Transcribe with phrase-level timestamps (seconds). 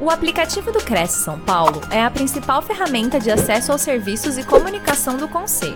[0.00, 4.46] O aplicativo do Cresce São Paulo é a principal ferramenta de acesso aos serviços e
[4.46, 5.74] comunicação do Conselho.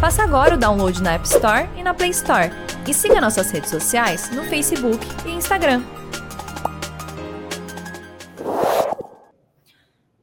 [0.00, 2.50] Faça agora o download na App Store e na Play Store.
[2.88, 5.82] E siga nossas redes sociais no Facebook e Instagram.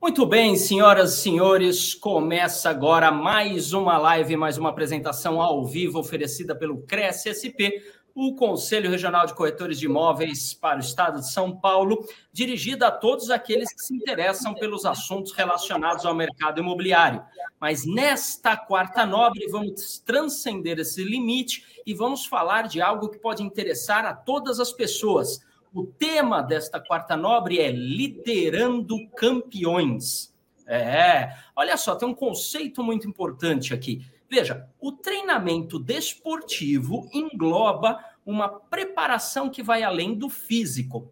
[0.02, 6.00] Muito bem, senhoras e senhores, começa agora mais uma live, mais uma apresentação ao vivo
[6.00, 7.86] oferecida pelo Cresce SP
[8.20, 12.04] o Conselho Regional de Corretores de Imóveis para o Estado de São Paulo,
[12.34, 17.24] dirigida a todos aqueles que se interessam pelos assuntos relacionados ao mercado imobiliário.
[17.60, 23.44] Mas nesta quarta nobre, vamos transcender esse limite e vamos falar de algo que pode
[23.44, 25.39] interessar a todas as pessoas.
[25.72, 30.34] O tema desta quarta nobre é liderando campeões.
[30.66, 34.02] É, olha só, tem um conceito muito importante aqui.
[34.30, 41.09] Veja, o treinamento desportivo engloba uma preparação que vai além do físico.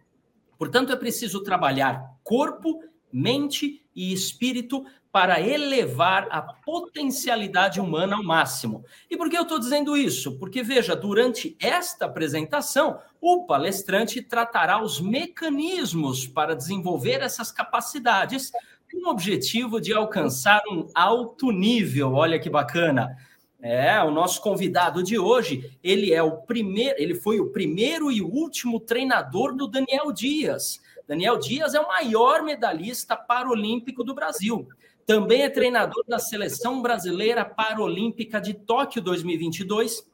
[0.57, 8.83] Portanto, é preciso trabalhar corpo, mente e espírito para elevar a potencialidade humana ao máximo.
[9.09, 10.37] E por que eu estou dizendo isso?
[10.37, 18.51] Porque, veja, durante esta apresentação, o palestrante tratará os mecanismos para desenvolver essas capacidades
[18.95, 22.13] com o objetivo de alcançar um alto nível.
[22.13, 23.17] Olha que bacana.
[23.61, 28.21] É, o nosso convidado de hoje, ele é o primeiro, ele foi o primeiro e
[28.21, 30.81] último treinador do Daniel Dias.
[31.07, 34.67] Daniel Dias é o maior medalhista paralímpico do Brasil.
[35.05, 40.07] Também é treinador da seleção brasileira paralímpica de Tóquio 2022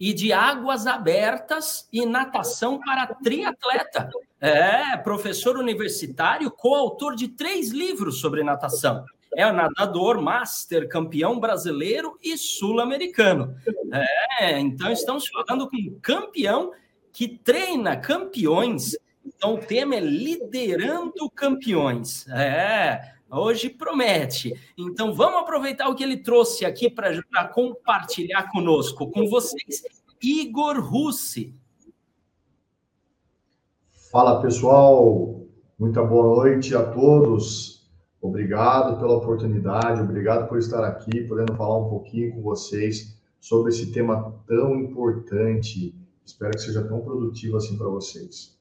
[0.00, 4.08] e de águas abertas e natação para triatleta.
[4.40, 9.04] É, professor universitário, coautor de três livros sobre natação.
[9.36, 13.54] É nadador, master, campeão brasileiro e sul-americano.
[14.40, 16.72] É, então estamos falando com um campeão
[17.12, 18.96] que treina campeões.
[19.24, 22.26] Então o tema é liderando campeões.
[22.28, 24.54] É, hoje promete.
[24.76, 29.82] Então vamos aproveitar o que ele trouxe aqui para compartilhar conosco, com vocês.
[30.22, 31.54] Igor Russi,
[34.18, 35.46] Fala pessoal,
[35.78, 37.88] muita boa noite a todos.
[38.20, 43.92] Obrigado pela oportunidade, obrigado por estar aqui, podendo falar um pouquinho com vocês sobre esse
[43.92, 45.94] tema tão importante.
[46.26, 48.58] Espero que seja tão produtivo assim para vocês.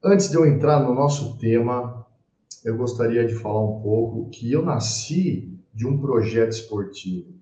[0.00, 2.06] Antes de eu entrar no nosso tema,
[2.64, 7.34] eu gostaria de falar um pouco que eu nasci de um projeto esportivo.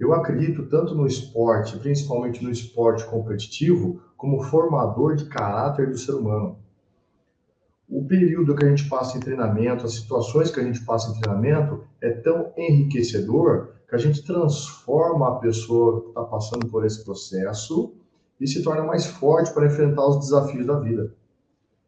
[0.00, 6.12] Eu acredito tanto no esporte, principalmente no esporte competitivo, como formador de caráter do ser
[6.12, 6.58] humano.
[7.88, 11.18] O período que a gente passa em treinamento, as situações que a gente passa em
[11.18, 17.02] treinamento, é tão enriquecedor que a gente transforma a pessoa que está passando por esse
[17.02, 17.94] processo
[18.38, 21.14] e se torna mais forte para enfrentar os desafios da vida.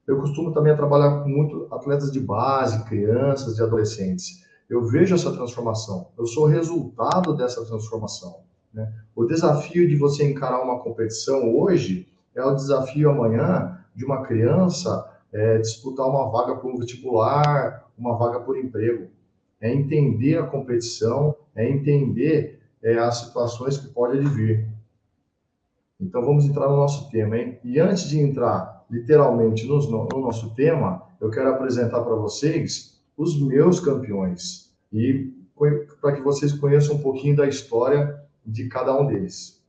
[0.06, 4.42] Eu costumo também trabalhar com muito atletas de base, crianças e adolescentes.
[4.70, 8.40] Eu vejo essa transformação, eu sou resultado dessa transformação.
[8.72, 8.90] Né?
[9.14, 15.10] O desafio de você encarar uma competição hoje é o desafio amanhã de uma criança
[15.32, 19.08] é, disputar uma vaga por um vestibular, uma vaga por emprego.
[19.60, 24.68] É entender a competição, é entender é, as situações que podem advir.
[26.00, 27.58] Então vamos entrar no nosso tema, hein?
[27.62, 33.40] E antes de entrar literalmente no, no nosso tema, eu quero apresentar para vocês os
[33.40, 35.32] meus campeões e
[36.00, 39.62] para que vocês conheçam um pouquinho da história de cada um deles.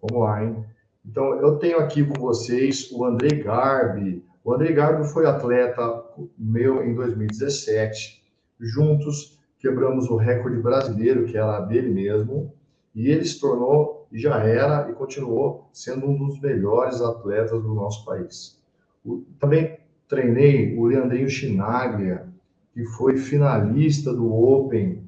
[0.00, 0.64] Vamos lá, hein?
[1.08, 4.24] Então, eu tenho aqui com vocês o Andrei Garbi.
[4.44, 6.04] O Andrei Garbi foi atleta
[6.36, 8.22] meu em 2017.
[8.58, 12.52] Juntos quebramos o recorde brasileiro, que era dele mesmo,
[12.94, 18.04] e ele se tornou, já era, e continuou sendo um dos melhores atletas do nosso
[18.04, 18.60] país.
[19.04, 19.78] O, também
[20.08, 22.26] treinei o Leandrinho Chinaglia,
[22.72, 25.04] que foi finalista do Open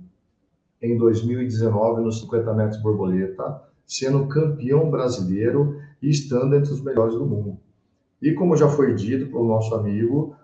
[0.81, 7.27] em 2019 nos 50 metros borboleta, sendo campeão brasileiro e estando entre os melhores do
[7.27, 7.59] mundo.
[8.21, 10.37] E como já foi dito pelo nosso amigo,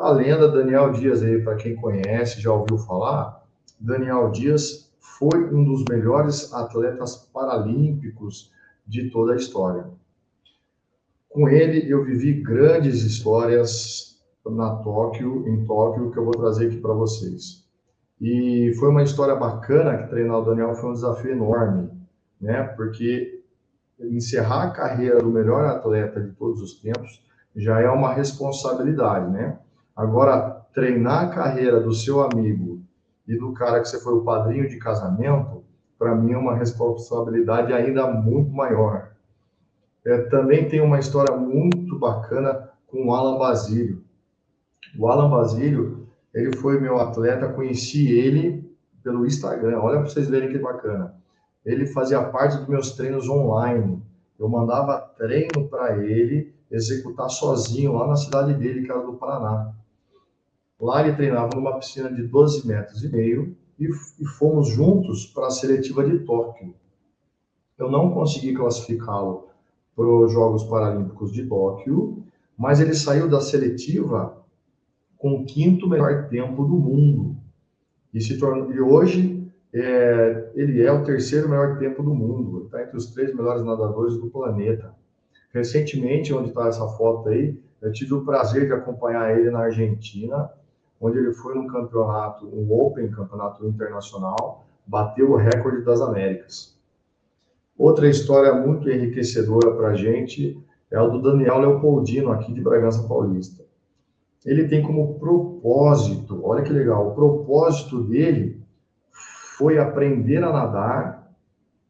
[0.00, 3.46] a lenda Daniel Dias aí, para quem conhece, já ouviu falar,
[3.78, 8.50] Daniel Dias foi um dos melhores atletas paralímpicos
[8.86, 9.86] de toda a história.
[11.28, 16.76] Com ele eu vivi grandes histórias na Tóquio, em Tóquio, que eu vou trazer aqui
[16.78, 17.64] para vocês.
[18.20, 21.90] E foi uma história bacana que treinar o Daniel foi um desafio enorme,
[22.40, 22.62] né?
[22.64, 23.41] Porque
[24.10, 27.22] encerrar a carreira do melhor atleta de todos os tempos
[27.54, 29.58] já é uma responsabilidade, né?
[29.94, 32.80] Agora, treinar a carreira do seu amigo
[33.26, 35.62] e do cara que você foi o padrinho de casamento,
[35.98, 39.12] para mim é uma responsabilidade ainda muito maior.
[40.04, 44.02] É, também tem uma história muito bacana com o Alan Basílio.
[44.98, 48.68] O Alan Basílio, ele foi meu atleta, conheci ele
[49.02, 49.78] pelo Instagram.
[49.80, 51.14] Olha para vocês verem que bacana.
[51.64, 54.02] Ele fazia parte dos meus treinos online.
[54.38, 59.72] Eu mandava treino para ele executar sozinho lá na cidade dele, que era do Paraná.
[60.80, 65.46] Lá ele treinava numa piscina de 12 metros e meio e, e fomos juntos para
[65.46, 66.74] a seletiva de Tóquio.
[67.78, 69.48] Eu não consegui classificá-lo
[69.94, 72.24] para os Jogos Paralímpicos de Tóquio,
[72.56, 74.42] mas ele saiu da seletiva
[75.16, 77.36] com o quinto melhor tempo do mundo.
[78.12, 79.31] E, se tornou, e hoje
[79.74, 84.16] é, ele é o terceiro melhor tempo do mundo, está entre os três melhores nadadores
[84.18, 84.94] do planeta.
[85.52, 90.50] Recentemente, onde está essa foto aí, eu tive o prazer de acompanhar ele na Argentina,
[91.00, 96.78] onde ele foi num campeonato, um Open, campeonato internacional, bateu o recorde das Américas.
[97.76, 100.60] Outra história muito enriquecedora para a gente
[100.90, 103.64] é o do Daniel Leopoldino, aqui de Bragança Paulista.
[104.44, 108.51] Ele tem como propósito, olha que legal, o propósito dele
[109.56, 111.32] foi aprender a nadar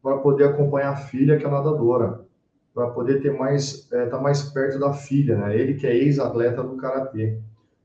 [0.01, 2.23] para poder acompanhar a filha que é nadadora
[2.73, 5.55] para poder ter mais estar é, tá mais perto da filha, né?
[5.55, 7.39] Ele que é ex-atleta do karatê.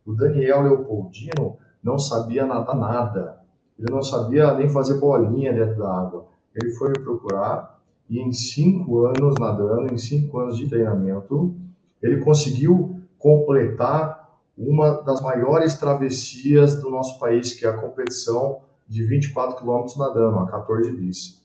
[0.04, 3.38] O Daniel Leopoldino não sabia nadar nada.
[3.78, 6.26] Ele não sabia nem fazer bolinha dentro da água.
[6.54, 7.78] Ele foi me procurar
[8.08, 11.54] e em cinco anos nadando, em cinco anos de treinamento,
[12.02, 14.26] ele conseguiu completar
[14.56, 20.38] uma das maiores travessias do nosso país, que é a competição de 24 quilômetros nadando,
[20.38, 21.42] a 14 bis.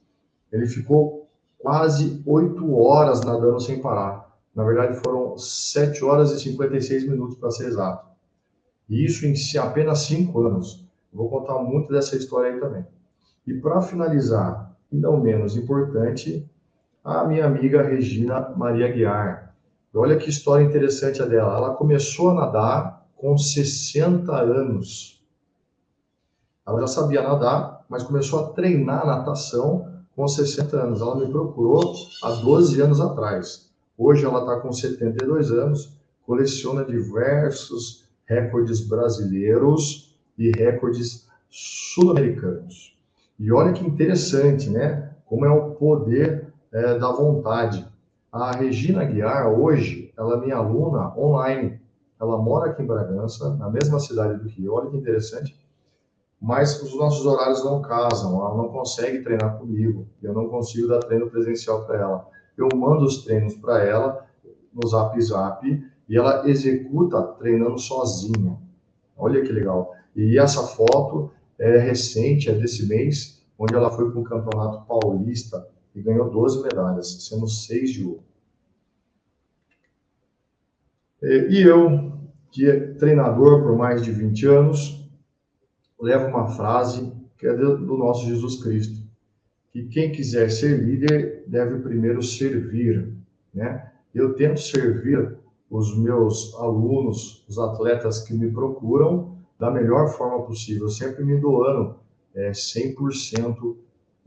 [0.51, 1.28] Ele ficou
[1.60, 4.31] quase oito horas nadando sem parar.
[4.56, 8.07] Na verdade, foram sete horas e 56 minutos, para ser exato.
[8.88, 10.86] E isso em apenas cinco anos.
[11.12, 12.86] Vou contar muito dessa história aí também.
[13.45, 16.48] E para finalizar, e não menos importante,
[17.04, 19.56] a minha amiga Regina Maria Guiar.
[19.94, 21.57] Olha que história interessante a dela.
[21.57, 25.12] Ela começou a nadar com 60 anos.
[26.65, 31.01] Ela já sabia nadar, mas começou a treinar natação com 60 anos.
[31.01, 31.94] Ela me procurou
[32.24, 33.69] há 12 anos atrás.
[33.98, 35.94] Hoje ela está com 72 anos,
[36.25, 42.98] coleciona diversos recordes brasileiros e recordes sul-americanos.
[43.38, 45.12] E olha que interessante, né?
[45.25, 47.86] Como é o poder é, da vontade.
[48.31, 51.80] A Regina Guiar, hoje, ela é minha aluna online.
[52.19, 54.74] Ela mora aqui em Bragança, na mesma cidade do eu.
[54.74, 55.56] Olha que interessante
[56.44, 61.00] mas os nossos horários não casam, ela não consegue treinar comigo, eu não consigo dar
[61.00, 62.30] treino presencial para ela.
[62.57, 64.28] Eu mando os treinos para ela
[64.74, 68.60] no Zap Zap e ela executa treinando sozinha.
[69.16, 69.94] Olha que legal.
[70.13, 75.66] E essa foto é recente, é desse mês, onde ela foi para o Campeonato Paulista
[75.95, 78.24] e ganhou 12 medalhas, sendo 6 de ouro.
[81.22, 82.12] E eu,
[82.51, 85.03] que é treinador por mais de 20 anos,
[86.04, 89.02] leva uma frase que é do, nosso Jesus Cristo,
[89.72, 93.14] que quem quiser ser líder deve primeiro servir,
[93.54, 93.90] né?
[94.14, 95.38] Eu tento servir
[95.72, 101.96] os meus alunos, os atletas que me procuram da melhor forma possível, sempre me doando
[102.36, 103.76] é, 100%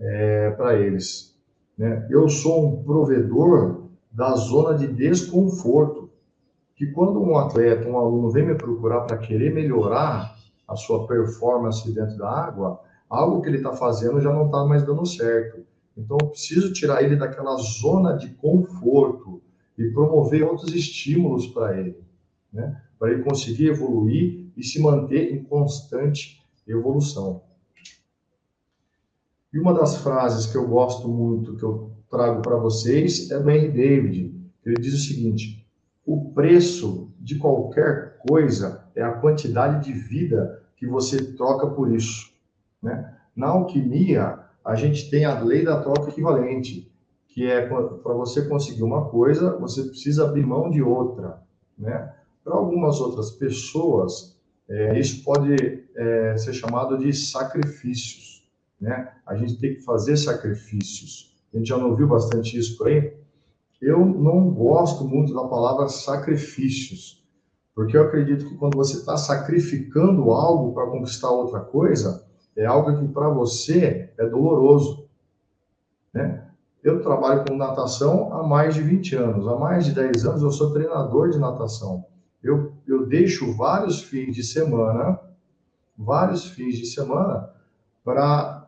[0.00, 1.36] é, para eles.
[1.76, 2.06] Né?
[2.10, 6.08] Eu sou um provedor da zona de desconforto,
[6.74, 11.90] que quando um atleta, um aluno vem me procurar para querer melhorar a sua performance
[11.92, 15.64] dentro da água, algo que ele está fazendo já não está mais dando certo.
[15.96, 19.40] Então, eu preciso tirar ele daquela zona de conforto
[19.78, 21.98] e promover outros estímulos para ele,
[22.52, 22.82] né?
[22.98, 27.42] Para ele conseguir evoluir e se manter em constante evolução.
[29.52, 33.50] E uma das frases que eu gosto muito, que eu trago para vocês, é do
[33.50, 34.50] Henry David.
[34.64, 35.66] Ele diz o seguinte:
[36.04, 42.32] o preço de qualquer coisa é a quantidade de vida que você troca por isso.
[42.82, 43.14] Né?
[43.36, 46.90] Na alquimia, a gente tem a lei da troca equivalente,
[47.28, 51.42] que é para você conseguir uma coisa, você precisa abrir mão de outra.
[51.78, 52.12] Né?
[52.42, 54.36] Para algumas outras pessoas,
[54.68, 58.48] é, isso pode é, ser chamado de sacrifícios.
[58.80, 59.12] Né?
[59.26, 61.34] A gente tem que fazer sacrifícios.
[61.52, 63.14] A gente já não ouviu bastante isso por aí?
[63.80, 67.22] Eu não gosto muito da palavra sacrifícios,
[67.76, 72.24] porque eu acredito que quando você está sacrificando algo para conquistar outra coisa,
[72.56, 75.06] é algo que para você é doloroso.
[76.10, 76.42] Né?
[76.82, 79.46] Eu trabalho com natação há mais de 20 anos.
[79.46, 82.06] Há mais de 10 anos eu sou treinador de natação.
[82.42, 85.20] Eu, eu deixo vários fins de semana,
[85.98, 87.50] vários fins de semana,
[88.02, 88.66] para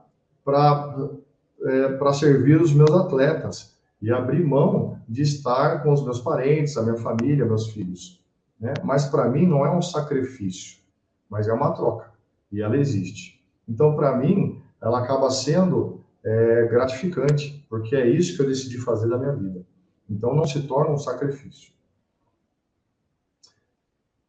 [1.65, 6.83] é, servir os meus atletas e abrir mão de estar com os meus parentes, a
[6.83, 8.18] minha família, meus filhos.
[8.61, 8.75] Né?
[8.83, 10.79] Mas para mim não é um sacrifício,
[11.29, 12.19] mas é uma troca
[12.51, 13.41] e ela existe.
[13.69, 19.09] Então, para mim, ela acaba sendo é, gratificante, porque é isso que eu decidi fazer
[19.09, 19.65] da minha vida.
[20.09, 21.73] Então, não se torna um sacrifício.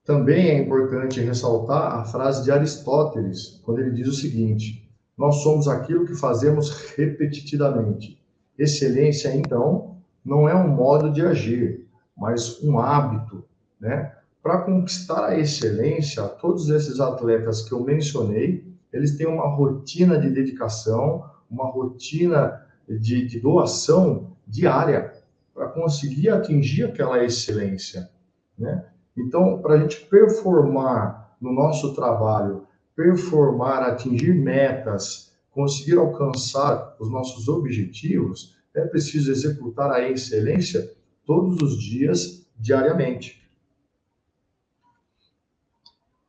[0.03, 5.67] Também é importante ressaltar a frase de Aristóteles, quando ele diz o seguinte: Nós somos
[5.67, 8.19] aquilo que fazemos repetidamente.
[8.57, 13.45] Excelência, então, não é um modo de agir, mas um hábito,
[13.79, 14.13] né?
[14.41, 20.29] Para conquistar a excelência, todos esses atletas que eu mencionei, eles têm uma rotina de
[20.29, 25.13] dedicação, uma rotina de, de doação diária
[25.53, 28.09] para conseguir atingir aquela excelência,
[28.57, 28.85] né?
[29.15, 32.65] Então, para a gente performar no nosso trabalho,
[32.95, 40.89] performar, atingir metas, conseguir alcançar os nossos objetivos, é preciso executar a excelência
[41.25, 43.48] todos os dias, diariamente.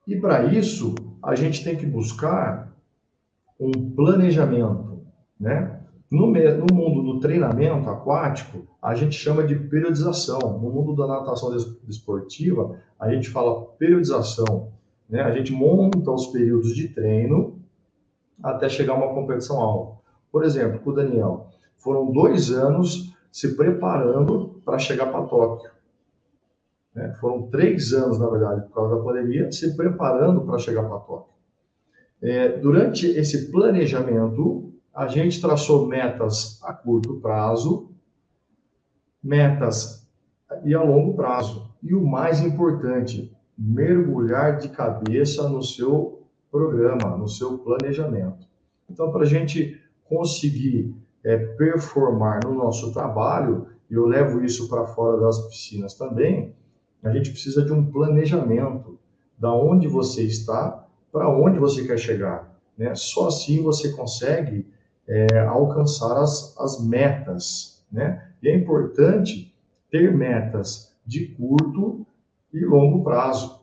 [0.07, 2.73] E para isso, a gente tem que buscar
[3.59, 5.03] um planejamento,
[5.39, 5.81] né?
[6.11, 10.59] No, no, mundo do treinamento aquático, a gente chama de periodização.
[10.59, 11.55] No mundo da natação
[11.85, 14.73] desportiva, a gente fala periodização.
[15.09, 15.21] Né?
[15.21, 17.61] A gente monta os períodos de treino
[18.43, 20.01] até chegar a uma competição alta.
[20.33, 25.71] Por exemplo, com o Daniel, foram dois anos se preparando para chegar para Tóquio.
[26.95, 27.15] Né?
[27.21, 31.35] Foram três anos, na verdade, por causa da pandemia, se preparando para chegar para Tóquio.
[32.23, 37.91] É, durante esse planejamento, a gente traçou metas a curto prazo,
[39.23, 40.07] metas
[40.65, 41.71] e a longo prazo.
[41.83, 48.47] E o mais importante, mergulhar de cabeça no seu programa, no seu planejamento.
[48.89, 54.87] Então, para a gente conseguir é, performar no nosso trabalho, e eu levo isso para
[54.87, 56.55] fora das piscinas também,
[57.03, 58.99] a gente precisa de um planejamento
[59.39, 62.55] da onde você está, para onde você quer chegar.
[62.77, 62.95] Né?
[62.95, 64.67] Só assim você consegue
[65.09, 68.31] é, alcançar as, as metas, né?
[68.43, 69.53] E é importante
[69.91, 72.07] ter metas de curto
[72.53, 73.61] e longo prazo.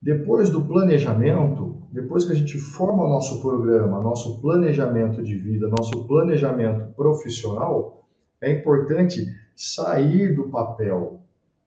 [0.00, 6.04] Depois do planejamento, depois que a gente forma nosso programa, nosso planejamento de vida, nosso
[6.06, 8.04] planejamento profissional,
[8.40, 11.20] é importante sair do papel,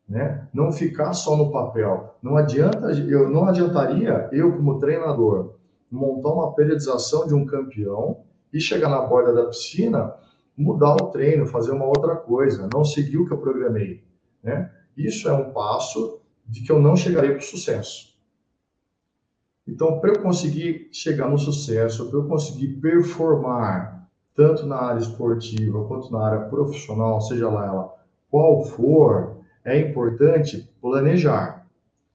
[0.09, 0.47] né?
[0.51, 2.15] Não ficar só no papel.
[2.21, 5.53] Não adianta, eu não adiantaria eu como treinador
[5.89, 10.13] montar uma periodização de um campeão e chegar na borda da piscina,
[10.57, 14.03] mudar o treino, fazer uma outra coisa, não seguir o que eu programei,
[14.43, 14.71] né?
[14.97, 18.09] Isso é um passo de que eu não chegarei para o sucesso.
[19.67, 25.85] Então, para eu conseguir chegar no sucesso, para eu conseguir performar, tanto na área esportiva
[25.85, 27.99] quanto na área profissional, seja lá ela
[28.29, 29.38] qual for,
[29.69, 31.65] é importante planejar.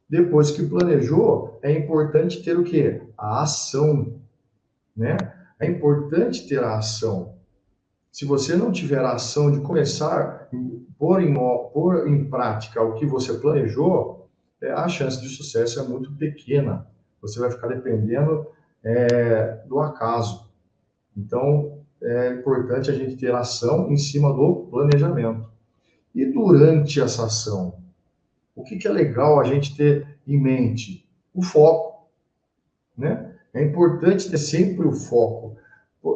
[0.08, 3.02] Depois que planejou, é importante ter o quê?
[3.16, 4.20] A ação,
[4.96, 5.16] né?
[5.58, 7.36] É importante ter a ação.
[8.10, 10.56] Se você não tiver a ação de começar a
[10.98, 14.28] pôr em, pôr em prática o que você planejou,
[14.60, 16.86] é, a chance de sucesso é muito pequena.
[17.20, 18.46] Você vai ficar dependendo
[18.82, 20.50] é, do acaso.
[21.16, 25.53] Então, é importante a gente ter ação em cima do planejamento.
[26.14, 27.74] E durante essa ação,
[28.54, 31.08] o que, que é legal a gente ter em mente?
[31.34, 32.06] O foco.
[32.96, 33.32] Né?
[33.52, 35.56] É importante ter sempre o foco,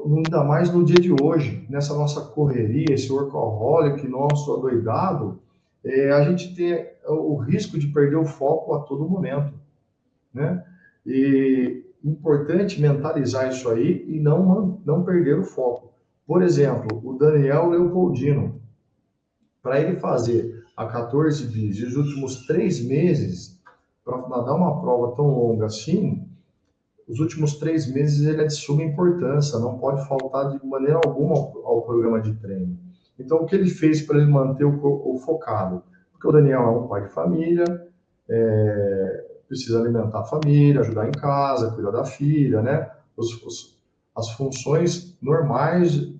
[0.06, 5.40] ainda mais no dia de hoje, nessa nossa correria, esse workaholic nosso adoidado,
[5.84, 9.54] é, a gente tem o risco de perder o foco a todo momento.
[10.32, 10.62] Né?
[11.06, 15.92] E importante mentalizar isso aí e não, não perder o foco.
[16.26, 18.60] Por exemplo, o Daniel Leopoldino,
[19.68, 23.60] para ele fazer a 14 bis os últimos três meses,
[24.02, 26.26] para nadar uma prova tão longa assim,
[27.06, 31.34] os últimos três meses ele é de suma importância, não pode faltar de maneira alguma
[31.34, 32.78] ao, ao programa de treino.
[33.18, 35.82] Então, o que ele fez para ele manter o, o, focado?
[36.12, 37.64] Porque o Daniel é um pai de família,
[38.26, 42.90] é, precisa alimentar a família, ajudar em casa, cuidar da filha, né?
[43.14, 43.78] Os, os,
[44.16, 46.10] as funções normais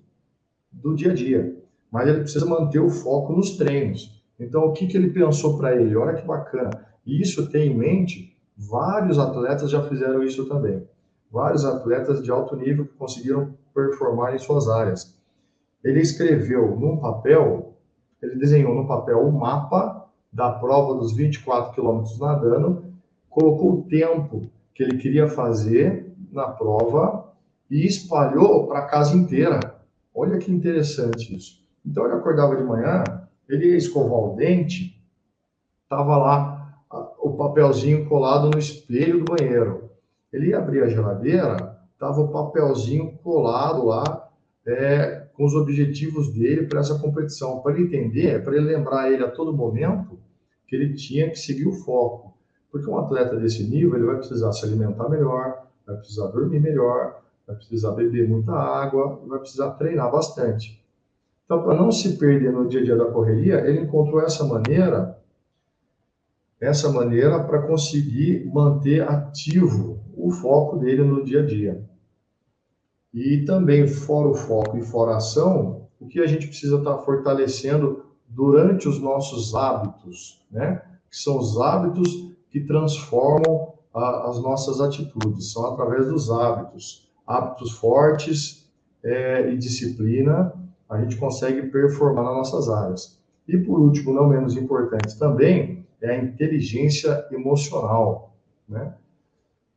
[0.71, 1.58] do dia a dia.
[1.91, 4.19] Mas ele precisa manter o foco nos treinos.
[4.39, 5.95] Então, o que, que ele pensou para ele?
[5.95, 6.85] Olha que bacana.
[7.05, 10.87] E isso tem em mente, vários atletas já fizeram isso também.
[11.31, 15.15] Vários atletas de alto nível que conseguiram performar em suas áreas.
[15.83, 17.73] Ele escreveu num papel,
[18.21, 22.93] ele desenhou no papel o mapa da prova dos 24 quilômetros nadando,
[23.29, 27.33] colocou o tempo que ele queria fazer na prova
[27.69, 29.79] e espalhou para a casa inteira.
[30.13, 31.59] Olha que interessante isso.
[31.89, 33.03] Então ele acordava de manhã,
[33.49, 34.99] ele ia escovar o dente,
[35.89, 36.75] Tava lá
[37.17, 39.89] o papelzinho colado no espelho do banheiro.
[40.31, 44.29] Ele ia abrir a geladeira, tava o papelzinho colado lá
[44.67, 49.23] é, com os objetivos dele para essa competição, para ele entender, para ele lembrar ele
[49.23, 50.19] a todo momento
[50.67, 52.37] que ele tinha que seguir o foco.
[52.71, 57.19] Porque um atleta desse nível, ele vai precisar se alimentar melhor, vai precisar dormir melhor,
[57.47, 60.78] vai precisar beber muita água, vai precisar treinar bastante.
[61.49, 65.19] Então, para não se perder no dia a dia da correria, ele encontrou essa maneira,
[66.61, 71.83] essa maneira para conseguir manter ativo o foco dele no dia a dia.
[73.11, 76.97] E também, fora o foco e fora a ação, o que a gente precisa estar
[76.97, 80.83] tá fortalecendo durante os nossos hábitos, né?
[81.09, 87.09] Que são os hábitos que transformam a, as nossas atitudes, são através dos hábitos.
[87.25, 88.69] Hábitos fortes
[89.03, 90.53] é, e disciplina,
[90.89, 93.19] a gente consegue performar nas nossas áreas.
[93.47, 98.35] E por último, não menos importante também, é a inteligência emocional,
[98.67, 98.93] né?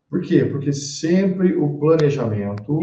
[0.09, 0.45] Por quê?
[0.45, 2.79] Porque sempre o planejamento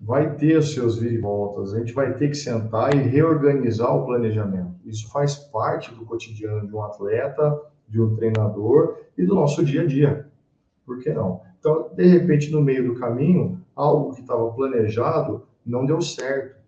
[0.00, 4.74] vai ter os seus voltas, a gente vai ter que sentar e reorganizar o planejamento.
[4.84, 9.82] Isso faz parte do cotidiano de um atleta, de um treinador e do nosso dia
[9.82, 10.26] a dia.
[10.84, 11.40] Por que não?
[11.58, 16.60] Então, de repente, no meio do caminho, algo que estava planejado não deu certo.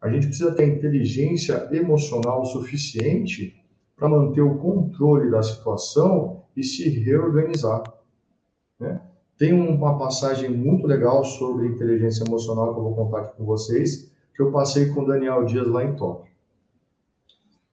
[0.00, 3.60] A gente precisa ter inteligência emocional suficiente
[3.96, 7.82] para manter o controle da situação e se reorganizar.
[8.78, 9.00] Né?
[9.36, 14.10] Tem uma passagem muito legal sobre inteligência emocional que eu vou contar aqui com vocês,
[14.34, 16.32] que eu passei com o Daniel Dias lá em Tóquio.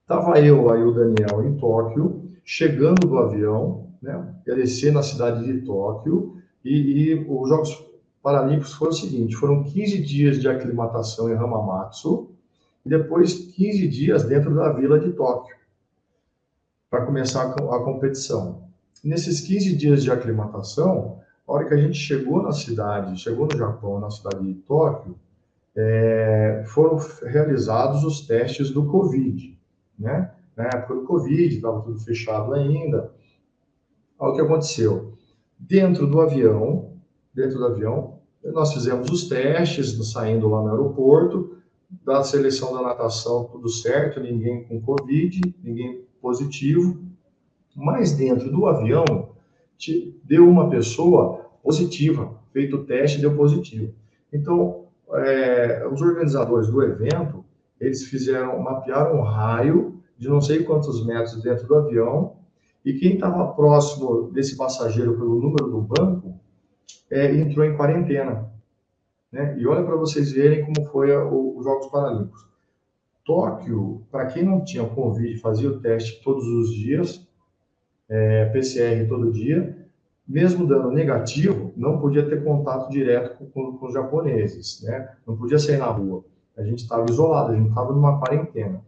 [0.06, 4.34] Tava eu aí o Daniel em Tóquio, chegando do avião, né?
[4.46, 7.86] Ia descer na cidade de Tóquio e, e os Jogos
[8.26, 12.32] Paralímpicos foram o seguinte: foram 15 dias de aclimatação em Hamamatsu
[12.84, 15.54] e depois 15 dias dentro da vila de Tóquio
[16.90, 18.64] para começar a, a competição.
[19.04, 23.56] Nesses 15 dias de aclimatação, a hora que a gente chegou na cidade, chegou no
[23.56, 25.16] Japão, na cidade de Tóquio,
[25.76, 29.56] é, foram realizados os testes do Covid,
[29.96, 30.32] né?
[30.56, 33.08] Na época do Covid, estava tudo fechado ainda.
[34.18, 35.16] Olha o que aconteceu.
[35.56, 36.90] Dentro do avião,
[37.32, 38.15] dentro do avião,
[38.52, 41.56] nós fizemos os testes, saindo lá no aeroporto,
[42.04, 46.98] da seleção da natação, tudo certo, ninguém com Covid, ninguém positivo.
[47.74, 49.04] Mas dentro do avião,
[50.24, 53.92] deu uma pessoa positiva, feito o teste deu positivo.
[54.32, 57.44] Então, é, os organizadores do evento,
[57.80, 62.36] eles fizeram, mapearam um raio de não sei quantos metros dentro do avião,
[62.84, 66.25] e quem estava próximo desse passageiro pelo número do banco,
[67.10, 68.50] é, entrou em quarentena.
[69.30, 69.56] Né?
[69.58, 72.46] E olha para vocês verem como foi a, o, os Jogos Paralímpicos.
[73.24, 77.26] Tóquio, para quem não tinha Covid, fazia o teste todos os dias,
[78.08, 79.86] é, PCR todo dia,
[80.26, 85.16] mesmo dando negativo, não podia ter contato direto com, com, com os japoneses, né?
[85.26, 86.24] Não podia sair na rua.
[86.56, 88.82] A gente estava isolado, a gente estava numa quarentena.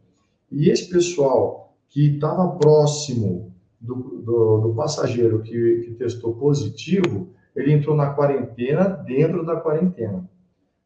[0.51, 7.73] E esse pessoal que estava próximo do, do, do passageiro que, que, testou positivo, ele
[7.73, 10.25] entrou na quarentena dentro da quarentena.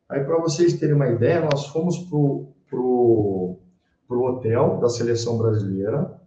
[0.09, 3.59] Aí, para vocês terem uma ideia, nós fomos para o
[4.11, 6.19] hotel da seleção brasileira,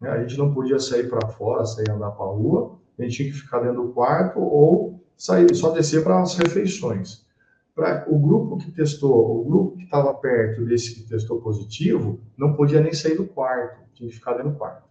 [0.00, 0.10] né?
[0.10, 3.38] A gente não podia sair para fora, sair andar para rua, a gente tinha que
[3.38, 7.24] ficar dentro do quarto ou sair, só descer para as refeições.
[7.72, 12.54] Pra, o grupo que testou, o grupo que estava perto desse que testou positivo, não
[12.54, 14.88] podia nem sair do quarto, tinha que ficar dentro do quarto.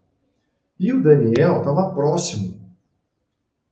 [0.80, 2.62] E o Daniel estava próximo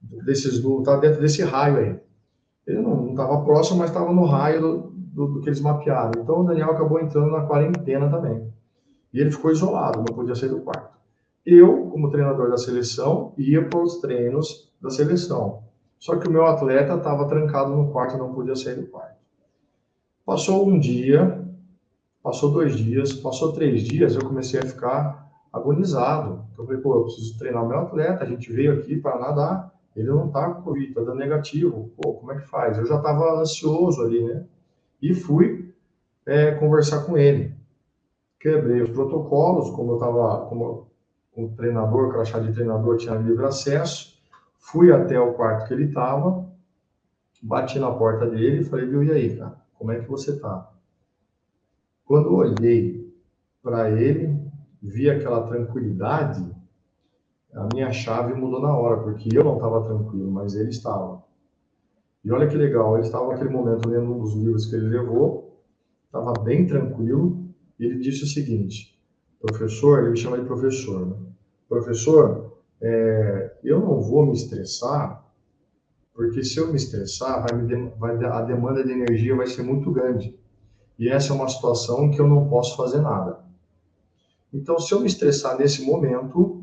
[0.02, 2.00] desses, estava dentro desse raio aí.
[2.66, 6.12] Ele não estava próximo, mas estava no raio do, do, do, que eles mapearam.
[6.22, 8.52] Então o Daniel acabou entrando na quarentena também.
[9.14, 10.98] E ele ficou isolado, não podia sair do quarto.
[11.46, 15.64] Eu, como treinador da seleção, ia para os treinos da seleção.
[16.00, 19.20] Só que o meu atleta estava trancado no quarto, não podia sair do quarto.
[20.26, 21.46] Passou um dia,
[22.24, 26.46] passou dois dias, passou três dias, eu comecei a ficar agonizado.
[26.58, 29.74] Eu falei, pô, eu preciso treinar o meu atleta, a gente veio aqui para nadar,
[29.96, 31.92] ele não está com Covid, está dando negativo.
[31.98, 32.78] Pô, como é que faz?
[32.78, 34.46] Eu já estava ansioso ali, né?
[35.02, 35.74] E fui
[36.26, 37.54] é, conversar com ele.
[38.40, 40.88] Quebrei os protocolos, como eu estava, como
[41.36, 44.20] o treinador, crachá de treinador tinha livre acesso,
[44.58, 46.50] fui até o quarto que ele estava,
[47.42, 50.72] bati na porta dele e falei, viu, e aí, cara, como é que você tá?
[52.06, 53.12] Quando eu olhei
[53.64, 54.40] para ele,
[54.82, 56.44] vi aquela tranquilidade,
[57.54, 61.24] a minha chave mudou na hora, porque eu não estava tranquilo, mas ele estava.
[62.24, 65.60] E olha que legal, ele estava naquele momento lendo um dos livros que ele levou,
[66.06, 67.46] estava bem tranquilo,
[67.80, 68.98] e ele disse o seguinte:
[69.40, 71.16] professor, ele me chama de professor, né?
[71.68, 75.26] professor, é, eu não vou me estressar,
[76.14, 79.92] porque se eu me estressar, vai me, vai, a demanda de energia vai ser muito
[79.92, 80.38] grande.
[80.98, 83.40] E essa é uma situação que eu não posso fazer nada.
[84.54, 86.61] Então, se eu me estressar nesse momento,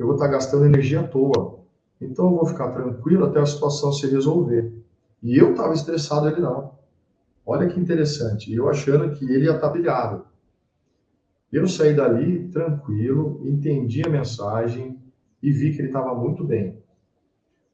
[0.00, 1.60] eu vou estar gastando energia à toa.
[2.00, 4.72] Então, eu vou ficar tranquilo até a situação se resolver.
[5.22, 6.72] E eu estava estressado, ele não.
[7.44, 8.50] Olha que interessante.
[8.50, 10.24] Eu achando que ele ia estar pilhado.
[11.52, 14.98] Eu saí dali tranquilo, entendi a mensagem
[15.42, 16.82] e vi que ele estava muito bem.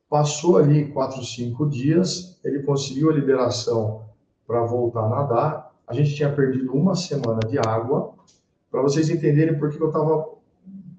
[0.09, 4.05] Passou ali quatro, cinco dias, ele conseguiu a liberação
[4.45, 5.77] para voltar a nadar.
[5.87, 8.15] A gente tinha perdido uma semana de água,
[8.69, 10.37] para vocês entenderem por que eu estava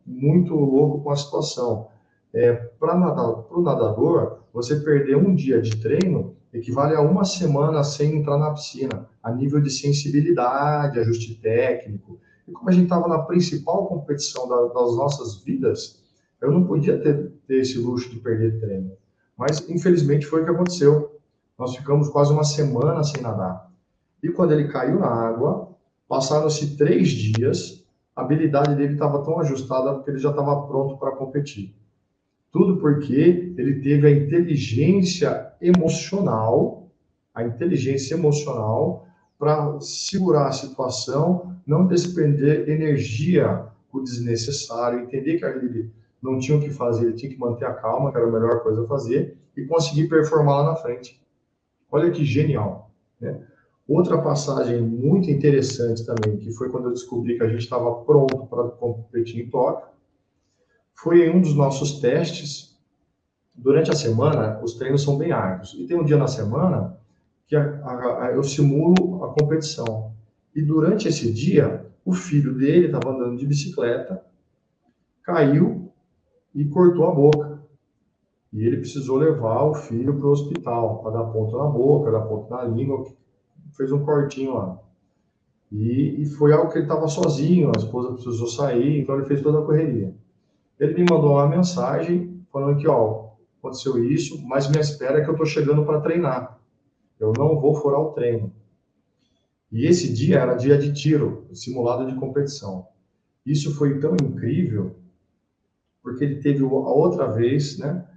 [0.08, 1.90] muito louco com a situação.
[2.34, 8.16] É, para o nadador, você perder um dia de treino equivale a uma semana sem
[8.16, 12.20] entrar na piscina, a nível de sensibilidade, ajuste técnico.
[12.48, 16.02] E como a gente estava na principal competição da, das nossas vidas,
[16.42, 18.92] eu não podia ter, ter esse luxo de perder treino.
[19.38, 21.20] Mas, infelizmente, foi o que aconteceu.
[21.58, 23.70] Nós ficamos quase uma semana sem nadar.
[24.24, 25.70] E quando ele caiu na água,
[26.08, 27.86] passaram-se três dias,
[28.18, 31.76] a habilidade dele estava tão ajustada porque ele já estava pronto para competir.
[32.52, 36.90] Tudo porque ele teve a inteligência emocional,
[37.36, 39.06] a inteligência emocional
[39.38, 46.62] para segurar a situação, não despender energia o desnecessário, entender que ele não tinha o
[46.62, 49.38] que fazer, ele tinha que manter a calma, que era a melhor coisa a fazer,
[49.56, 51.22] e conseguir performar lá na frente.
[51.92, 52.90] Olha que genial.
[53.22, 53.40] Né?
[53.88, 58.46] Outra passagem muito interessante também, que foi quando eu descobri que a gente estava pronto
[58.48, 59.88] para competir em Tóquio,
[60.94, 62.78] foi em um dos nossos testes.
[63.56, 65.74] Durante a semana, os treinos são bem árduos.
[65.80, 66.98] E tem um dia na semana
[67.48, 70.12] que a, a, a, eu simulo a competição.
[70.54, 74.22] E durante esse dia, o filho dele estava andando de bicicleta,
[75.24, 75.90] caiu
[76.54, 77.62] e cortou a boca.
[78.52, 82.22] E ele precisou levar o filho para o hospital, para dar ponto na boca, dar
[82.22, 83.06] ponto na língua,
[83.76, 84.80] fez um cortinho lá.
[85.72, 89.42] E, e foi algo que ele estava sozinho, a esposa precisou sair, então ele fez
[89.42, 90.16] toda a correria.
[90.80, 95.34] Ele me mandou uma mensagem falando que, ó, aconteceu isso, mas me espera que eu
[95.34, 96.60] estou chegando para treinar.
[97.20, 98.54] Eu não vou furar o treino.
[99.72, 102.88] E esse dia era dia de tiro, simulado de competição.
[103.46, 104.96] Isso foi tão incrível,
[106.02, 108.08] porque ele teve a outra vez, né,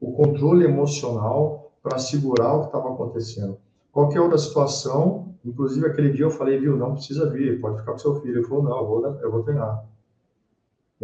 [0.00, 3.58] o controle emocional para segurar o que estava acontecendo.
[3.94, 7.98] Qualquer outra situação, inclusive aquele dia eu falei, viu, não precisa vir, pode ficar com
[7.98, 8.40] seu filho.
[8.40, 9.82] Ele falou, não, eu vou, eu vou treinar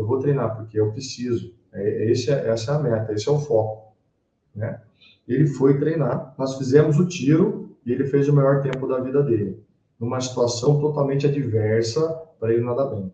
[0.00, 1.54] eu vou treinar porque eu preciso.
[1.72, 3.92] É, esse é, essa é a meta, esse é o foco,
[4.54, 4.80] né?
[5.28, 9.22] Ele foi treinar, nós fizemos o tiro e ele fez o melhor tempo da vida
[9.22, 9.62] dele,
[9.98, 12.08] numa situação totalmente adversa
[12.40, 13.12] para ele nadar bem.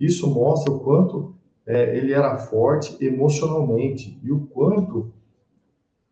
[0.00, 1.34] Isso mostra o quanto
[1.66, 5.12] é, ele era forte emocionalmente e o quanto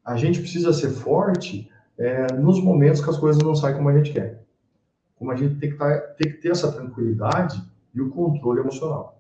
[0.05, 3.97] a gente precisa ser forte é, nos momentos que as coisas não saem como a
[3.97, 4.45] gente quer.
[5.17, 7.63] Como a gente tem que, tá, tem que ter essa tranquilidade
[7.95, 9.17] e o controle emocional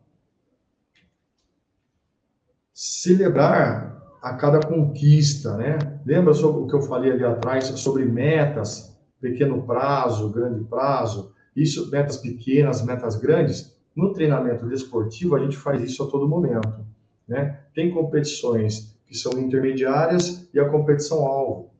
[2.76, 5.78] celebrar a cada conquista, né?
[6.04, 11.90] Lembra sobre o que eu falei ali atrás sobre metas, pequeno prazo, grande prazo, isso,
[11.90, 13.74] metas pequenas, metas grandes?
[13.94, 16.84] No treinamento desportivo, a gente faz isso a todo momento,
[17.26, 17.60] né?
[17.74, 21.70] Tem competições que são intermediárias e a competição alvo.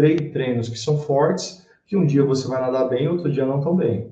[0.00, 3.60] Tem treinos que são fortes, que um dia você vai nadar bem, outro dia não
[3.60, 4.10] tão bem.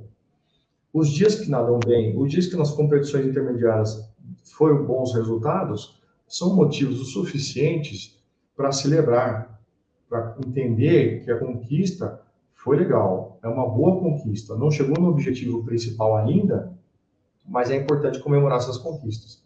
[0.92, 4.07] Os dias que nadam bem, os dias que nas competições intermediárias
[4.44, 8.20] foram bons resultados, são motivos suficientes
[8.55, 9.59] para celebrar,
[10.11, 12.20] para entender que a conquista
[12.55, 14.55] foi legal, é uma boa conquista.
[14.57, 16.70] Não chegou no objetivo principal ainda,
[17.46, 19.42] mas é importante comemorar essas conquistas.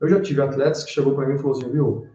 [0.00, 2.06] Eu já tive atletas que chegou para mim e falou assim, viu,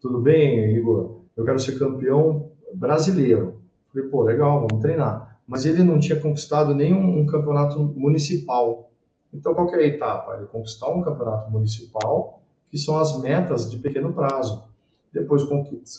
[0.00, 3.60] tudo bem, Igor, eu quero ser campeão brasileiro.
[3.92, 5.38] Falei, pô, legal, vamos treinar.
[5.46, 8.90] Mas ele não tinha conquistado nenhum um campeonato municipal.
[9.32, 10.36] Então, qual é a etapa?
[10.36, 14.64] Ele conquistar um campeonato municipal, que são as metas de pequeno prazo.
[15.12, 15.42] Depois,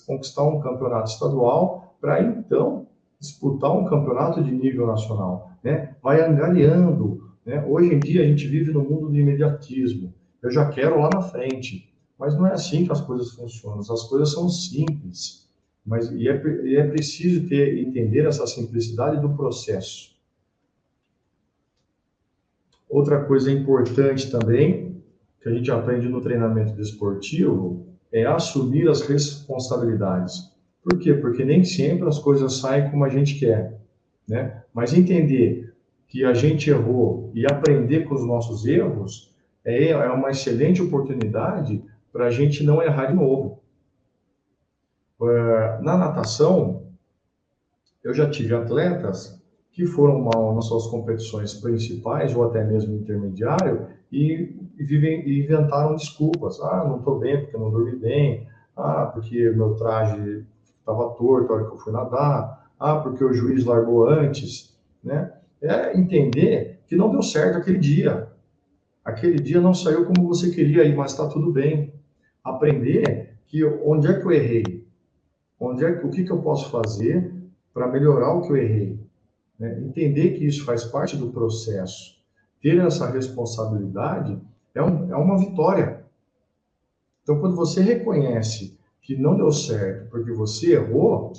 [0.06, 2.88] conquistar um campeonato estadual, para então
[3.20, 5.52] disputar um campeonato de nível nacional.
[5.64, 5.96] Né?
[6.02, 7.30] Vai angariando.
[7.46, 7.64] Né?
[7.68, 10.14] Hoje em dia, a gente vive no mundo do imediatismo.
[10.42, 11.90] Eu já quero lá na frente.
[12.18, 13.80] Mas não é assim que as coisas funcionam.
[13.80, 15.49] As coisas são simples.
[15.86, 20.16] Mas, e, é, e é preciso ter, entender essa simplicidade do processo.
[22.90, 25.02] Outra coisa importante também,
[25.42, 30.52] que a gente aprende no treinamento desportivo, é assumir as responsabilidades.
[30.84, 31.14] Por quê?
[31.14, 33.80] Porque nem sempre as coisas saem como a gente quer,
[34.28, 34.64] né?
[34.74, 35.74] Mas entender
[36.08, 39.32] que a gente errou e aprender com os nossos erros
[39.64, 43.62] é, é uma excelente oportunidade para a gente não errar de novo.
[45.22, 46.84] É, na natação,
[48.04, 49.40] eu já tive atletas
[49.72, 56.60] que foram mal nas suas competições principais ou até mesmo intermediário e, vivem, inventaram desculpas.
[56.62, 58.48] Ah, não estou bem porque não dormi bem.
[58.76, 60.46] Ah, porque meu traje
[60.80, 62.72] estava torto na hora que eu fui nadar.
[62.80, 64.78] Ah, porque o juiz largou antes.
[65.04, 65.32] Né?
[65.62, 68.30] É entender que não deu certo aquele dia.
[69.04, 71.94] Aquele dia não saiu como você queria mas está tudo bem.
[72.44, 74.79] Aprender que onde é que eu errei,
[75.60, 77.34] onde é o que, que eu posso fazer
[77.74, 79.00] para melhorar o que eu errei.
[79.60, 79.82] Né?
[79.82, 82.18] Entender que isso faz parte do processo,
[82.62, 84.40] ter essa responsabilidade
[84.74, 86.06] é, um, é uma vitória.
[87.24, 91.34] Então, quando você reconhece que não deu certo porque você errou,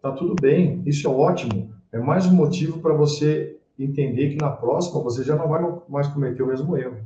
[0.00, 1.72] tá tudo bem, isso é ótimo.
[1.92, 6.06] É mais um motivo para você entender que na próxima você já não vai mais
[6.08, 6.98] cometer o mesmo erro.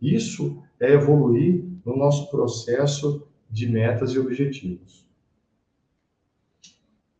[0.00, 5.05] Isso é evoluir no nosso processo de metas e objetivos.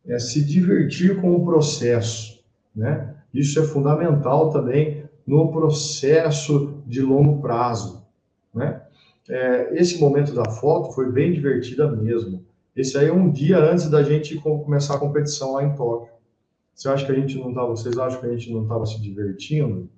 [0.07, 2.43] É se divertir com o processo,
[2.75, 3.15] né?
[3.33, 8.05] Isso é fundamental também no processo de longo prazo,
[8.53, 8.81] né?
[9.29, 12.45] É, esse momento da foto foi bem divertida mesmo.
[12.75, 16.13] Esse aí é um dia antes da gente começar a competição lá em Tóquio.
[16.73, 19.01] Você acha que a gente não estava, vocês acham que a gente não estava se
[19.01, 19.89] divertindo?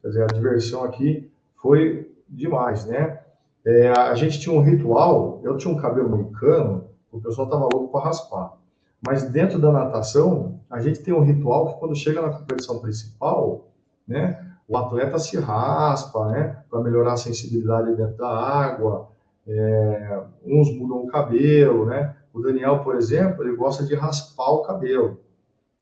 [0.00, 1.28] Quer dizer, a diversão aqui
[1.60, 3.20] foi demais, né?
[3.64, 7.92] É, a gente tinha um ritual, eu tinha um cabelo moicano, o pessoal estava louco
[7.92, 8.57] para raspar.
[9.04, 13.68] Mas dentro da natação, a gente tem um ritual que quando chega na competição principal,
[14.06, 19.08] né, o atleta se raspa, né, para melhorar a sensibilidade dentro da água.
[19.46, 22.14] É, uns mudam o cabelo, né?
[22.34, 25.20] O Daniel, por exemplo, ele gosta de raspar o cabelo.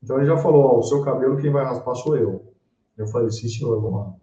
[0.01, 2.53] Então ele já falou: o seu cabelo quem vai raspar sou eu.
[2.97, 4.13] Eu falei: sim, senhor, vamos lá.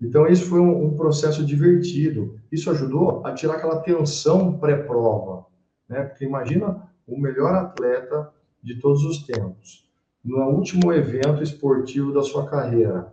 [0.00, 2.38] Então, isso foi um, um, processo divertido.
[2.52, 5.46] Isso ajudou a tirar aquela tensão pré-prova.
[5.88, 6.02] Né?
[6.04, 9.86] Porque imagina o melhor atleta de todos os tempos,
[10.24, 13.12] no último evento esportivo da sua carreira.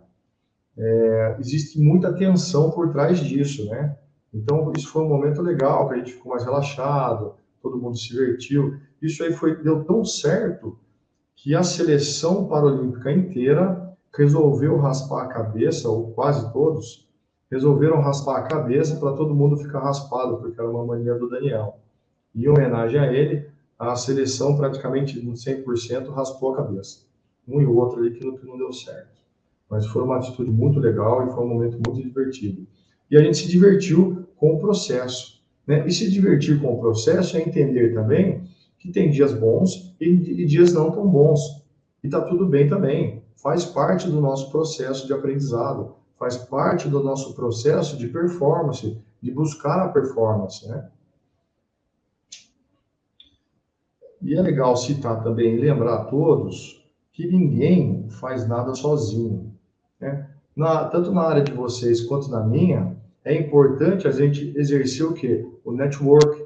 [0.76, 3.96] É, existe muita tensão por trás disso, né?
[4.32, 8.08] Então, isso foi um momento legal, que a gente ficou mais relaxado, todo mundo se
[8.08, 8.78] divertiu.
[9.00, 10.78] Isso aí foi, deu tão certo
[11.34, 17.06] que a seleção paralímpica inteira resolveu raspar a cabeça, ou quase todos,
[17.50, 21.78] resolveram raspar a cabeça para todo mundo ficar raspado, porque era uma mania do Daniel.
[22.34, 27.00] E em homenagem a ele, a seleção praticamente 100% raspou a cabeça.
[27.46, 29.16] Um e outro ali que não, que não deu certo.
[29.68, 32.66] Mas foi uma atitude muito legal e foi um momento muito divertido.
[33.10, 35.40] E a gente se divertiu com o processo.
[35.66, 35.86] Né?
[35.86, 38.44] E se divertir com o processo é entender também
[38.78, 41.64] que tem dias bons e, e dias não tão bons.
[42.02, 47.02] E tá tudo bem também faz parte do nosso processo de aprendizado, faz parte do
[47.02, 50.88] nosso processo de performance, de buscar a performance, né?
[54.26, 59.54] E é legal citar também e lembrar a todos que ninguém faz nada sozinho.
[60.00, 60.28] Né?
[60.56, 65.14] Na, tanto na área de vocês quanto na minha, é importante a gente exercer o
[65.14, 65.48] quê?
[65.64, 66.44] O network.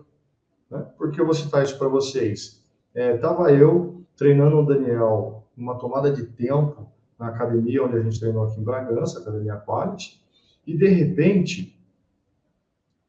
[0.70, 0.84] Né?
[0.98, 2.62] Porque eu vou citar isso para vocês.
[2.94, 6.86] Estava é, eu treinando o Daniel uma tomada de tempo
[7.18, 10.22] na academia onde a gente treinou aqui em Bragança, Academia Quality,
[10.66, 11.80] e de repente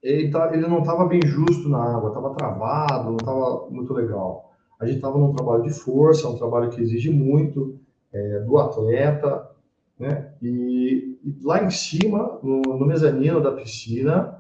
[0.01, 4.50] ele, tá, ele não estava bem justo na água, estava travado, não estava muito legal.
[4.81, 7.79] A gente estava num trabalho de força, um trabalho que exige muito
[8.11, 9.47] é, do atleta,
[9.99, 10.33] né?
[10.41, 14.39] E, e, lá em cima, no, no mezanino da piscina,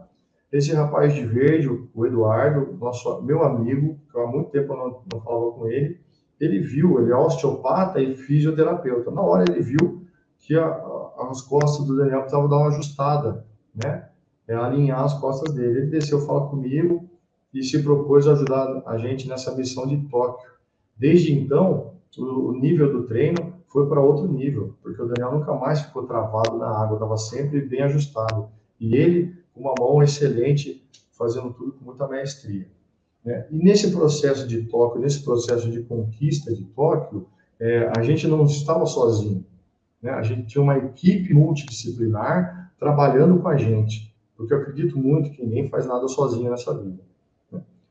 [0.51, 5.01] esse rapaz de verde, o Eduardo, nosso, meu amigo, que há muito tempo eu não,
[5.13, 5.99] não falava com ele,
[6.39, 9.11] ele viu, ele é osteopata e fisioterapeuta.
[9.11, 10.07] Na hora ele viu
[10.39, 14.07] que a, a, as costas do Daniel precisavam dar uma ajustada, né?
[14.47, 15.81] É alinhar as costas dele.
[15.81, 17.10] Ele desceu falar comigo
[17.53, 20.49] e se propôs a ajudar a gente nessa missão de Tóquio.
[20.97, 25.81] Desde então, o, nível do treino foi para outro nível, porque o Daniel nunca mais
[25.81, 28.49] ficou travado na água, estava sempre bem ajustado.
[28.79, 32.67] E ele, com uma mão excelente, fazendo tudo com muita maestria.
[33.23, 33.47] Né?
[33.51, 37.27] E nesse processo de Tóquio, nesse processo de conquista de Tóquio,
[37.59, 39.45] é, a gente não estava sozinho.
[40.01, 40.11] Né?
[40.11, 45.43] A gente tinha uma equipe multidisciplinar trabalhando com a gente, porque eu acredito muito que
[45.43, 47.10] ninguém faz nada sozinho nessa vida.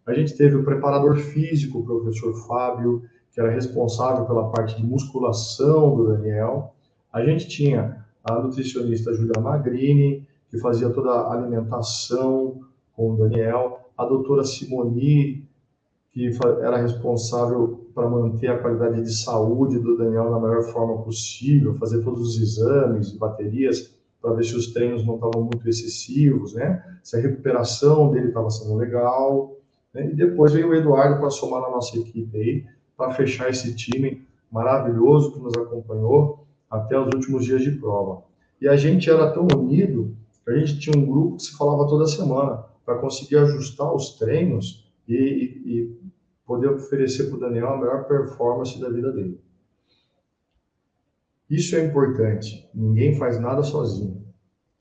[0.07, 4.85] A gente teve o preparador físico, o professor Fábio, que era responsável pela parte de
[4.85, 6.75] musculação do Daniel.
[7.13, 12.61] A gente tinha a nutricionista Julia Magrini, que fazia toda a alimentação
[12.93, 15.47] com o Daniel a doutora Simoni,
[16.11, 16.31] que
[16.63, 22.03] era responsável para manter a qualidade de saúde do Daniel na melhor forma possível, fazer
[22.03, 26.83] todos os exames, baterias, para ver se os treinos não estavam muito excessivos, né?
[27.03, 29.55] Se a recuperação dele estava sendo legal.
[29.95, 30.11] Né?
[30.11, 34.27] E depois veio o Eduardo para somar na nossa equipe aí, para fechar esse time
[34.51, 38.23] maravilhoso que nos acompanhou até os últimos dias de prova.
[38.61, 40.17] E a gente era tão unido
[40.51, 44.91] a gente tinha um grupo que se falava toda semana para conseguir ajustar os treinos
[45.07, 46.01] e, e
[46.45, 49.41] poder oferecer para o Daniel a melhor performance da vida dele.
[51.49, 52.69] Isso é importante.
[52.75, 54.25] Ninguém faz nada sozinho.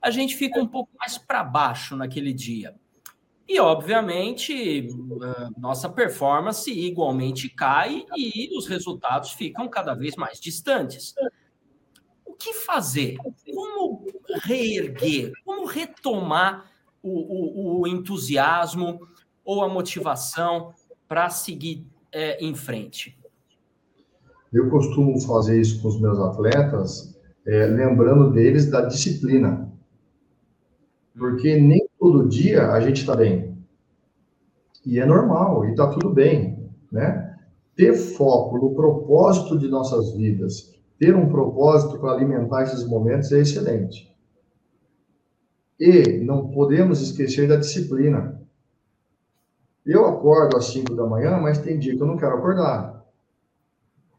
[0.00, 2.74] a gente fica um pouco mais para baixo naquele dia.
[3.46, 4.88] E, obviamente,
[5.58, 11.14] nossa performance igualmente cai e os resultados ficam cada vez mais distantes.
[12.24, 13.18] O que fazer?
[14.42, 15.32] Reerguer?
[15.44, 16.70] Como retomar
[17.02, 19.00] o, o, o entusiasmo
[19.44, 20.72] ou a motivação
[21.06, 23.18] para seguir é, em frente?
[24.52, 29.72] Eu costumo fazer isso com os meus atletas, é, lembrando deles da disciplina.
[31.16, 33.58] Porque nem todo dia a gente está bem.
[34.86, 37.36] E é normal, e está tudo bem, né?
[37.74, 43.40] Ter foco no propósito de nossas vidas, ter um propósito para alimentar esses momentos é
[43.40, 44.13] excelente.
[45.78, 48.40] E não podemos esquecer da disciplina.
[49.84, 53.04] Eu acordo às 5 da manhã, mas tem dia que eu não quero acordar.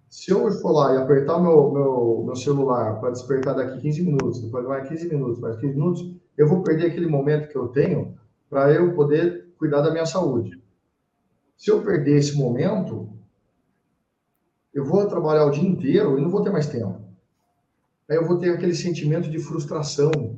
[0.09, 4.41] Se eu for lá e apertar meu, meu, meu celular para despertar daqui 15 minutos,
[4.41, 8.17] depois mais 15 minutos, mais 15 minutos, eu vou perder aquele momento que eu tenho
[8.49, 10.61] para eu poder cuidar da minha saúde.
[11.57, 13.09] Se eu perder esse momento,
[14.73, 17.01] eu vou trabalhar o dia inteiro e não vou ter mais tempo.
[18.09, 20.37] Aí eu vou ter aquele sentimento de frustração,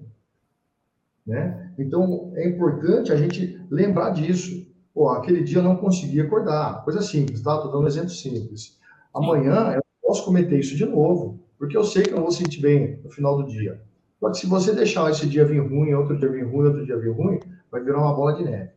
[1.27, 1.73] né?
[1.77, 4.65] Então é importante a gente lembrar disso.
[4.93, 7.55] Pô, aquele dia eu não consegui acordar, coisa simples, tá?
[7.55, 8.79] Estou dando um exemplo simples.
[9.13, 12.61] Amanhã eu posso cometer isso de novo, porque eu sei que eu não vou sentir
[12.61, 13.79] bem no final do dia.
[14.19, 16.97] Só que se você deixar esse dia vir ruim, outro dia vir ruim, outro dia
[16.97, 18.71] vir ruim, vai virar uma bola de neve.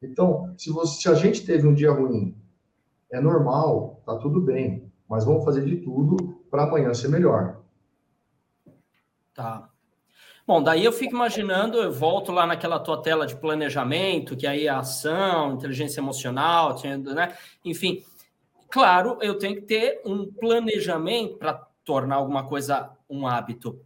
[0.00, 2.36] Então, se, você, se a gente teve um dia ruim,
[3.10, 6.16] é normal, tá tudo bem, mas vamos fazer de tudo
[6.50, 7.62] para amanhã ser melhor.
[9.34, 9.68] Tá.
[10.46, 14.66] Bom, daí eu fico imaginando, eu volto lá naquela tua tela de planejamento, que aí
[14.66, 16.76] é ação, inteligência emocional,
[17.14, 17.34] né?
[17.64, 18.04] enfim.
[18.68, 21.54] Claro, eu tenho que ter um planejamento para
[21.84, 23.80] tornar alguma coisa um hábito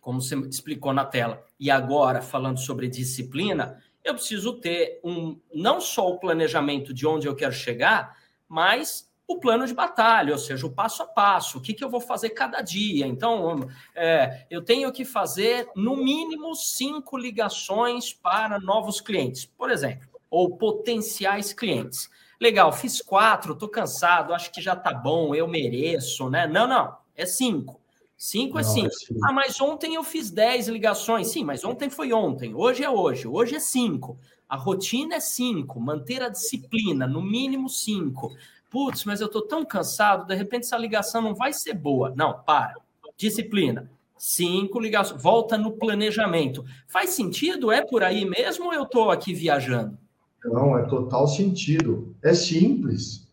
[0.00, 1.42] como você explicou na tela.
[1.58, 7.26] E agora, falando sobre disciplina, eu preciso ter um não só o planejamento de onde
[7.26, 8.14] eu quero chegar,
[8.46, 11.88] mas o plano de batalha, ou seja, o passo a passo, o que, que eu
[11.88, 13.06] vou fazer cada dia.
[13.06, 20.08] Então, é, eu tenho que fazer no mínimo cinco ligações para novos clientes, por exemplo,
[20.30, 22.10] ou potenciais clientes.
[22.40, 26.46] Legal, fiz quatro, estou cansado, acho que já está bom, eu mereço, né?
[26.46, 27.80] Não, não, é cinco.
[28.16, 28.94] Cinco é cinco.
[29.24, 31.28] Ah, mas ontem eu fiz dez ligações.
[31.28, 32.54] Sim, mas ontem foi ontem.
[32.54, 33.26] Hoje é hoje.
[33.26, 34.18] Hoje é cinco.
[34.48, 35.80] A rotina é cinco.
[35.80, 38.34] Manter a disciplina, no mínimo cinco.
[38.74, 42.12] Putz, mas eu tô tão cansado, de repente essa ligação não vai ser boa.
[42.16, 42.74] Não, para.
[43.16, 43.88] Disciplina.
[44.18, 45.22] Cinco ligações.
[45.22, 46.64] Volta no planejamento.
[46.88, 47.70] Faz sentido?
[47.70, 49.96] É por aí mesmo ou eu estou aqui viajando?
[50.44, 52.16] Não, é total sentido.
[52.20, 53.28] É simples.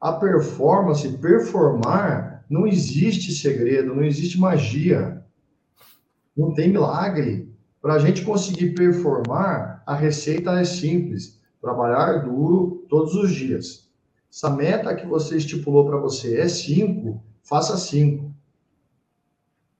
[0.00, 5.22] A performance, performar, não existe segredo, não existe magia.
[6.34, 7.54] Não tem milagre.
[7.82, 13.87] Para a gente conseguir performar, a receita é simples: trabalhar duro todos os dias.
[14.30, 18.32] Se a meta que você estipulou para você é 5, faça 5.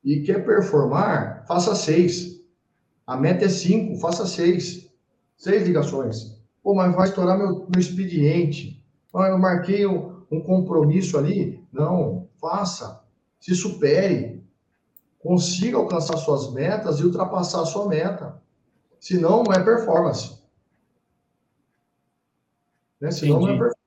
[0.05, 2.41] E quer performar, faça 6.
[3.07, 4.89] A meta é 5, faça 6.
[5.37, 6.39] 6 ligações.
[6.63, 8.85] Pô, mas vai estourar meu, meu expediente.
[9.15, 11.65] Ah, eu marquei um, um compromisso ali.
[11.73, 13.03] Não, faça.
[13.41, 14.45] Se supere.
[15.19, 18.41] Consiga alcançar suas metas e ultrapassar a sua meta.
[19.01, 20.39] Senão, não é performance.
[23.01, 23.11] Né?
[23.11, 23.47] Senão, Entendi.
[23.47, 23.78] não é performance.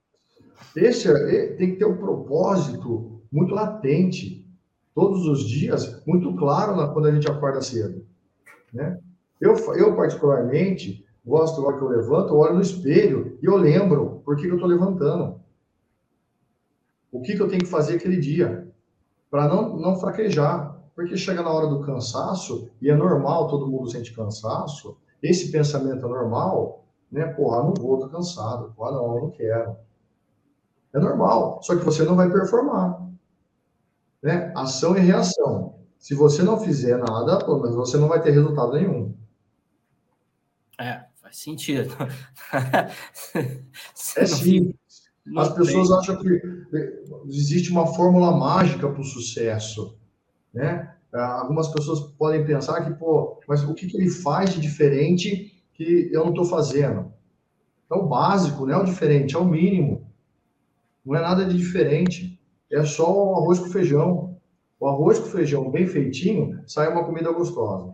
[0.76, 4.45] Esse é, tem que ter um propósito muito latente,
[4.93, 8.05] todos os dias, muito claro quando a gente acorda cedo.
[8.74, 8.99] Né?
[9.39, 14.22] Eu, eu, particularmente, gosto, logo que eu levanto, eu olho no espelho e eu lembro
[14.26, 15.39] por que, eu estou levantando.
[17.12, 18.72] O que, que eu tenho que fazer aquele dia,
[19.30, 20.80] para não, não fraquejar.
[20.93, 26.05] Porque chega na hora do cansaço, e é normal, todo mundo sente cansaço, esse pensamento
[26.05, 27.26] é normal, né?
[27.26, 28.74] Porra, não vou, tô cansado.
[28.76, 29.76] Porra, não, não quero.
[30.94, 33.02] É normal, só que você não vai performar.
[34.22, 34.52] Né?
[34.56, 35.76] Ação e reação.
[35.98, 39.16] Se você não fizer nada, pelo menos você não vai ter resultado nenhum.
[40.80, 41.96] É, faz sentido.
[44.18, 44.82] é simples.
[45.38, 45.98] As pessoas tem.
[45.98, 46.42] acham que
[47.28, 49.98] existe uma fórmula mágica para o sucesso.
[50.54, 50.94] Né?
[51.14, 56.10] Algumas pessoas podem pensar que, pô, mas o que, que ele faz de diferente que
[56.12, 57.14] eu não estou fazendo?
[57.92, 60.11] É o básico, não é o diferente, é o mínimo.
[61.06, 62.39] Não é nada de diferente.
[62.72, 64.38] É só o arroz com feijão.
[64.80, 67.93] O arroz com feijão bem feitinho sai uma comida gostosa.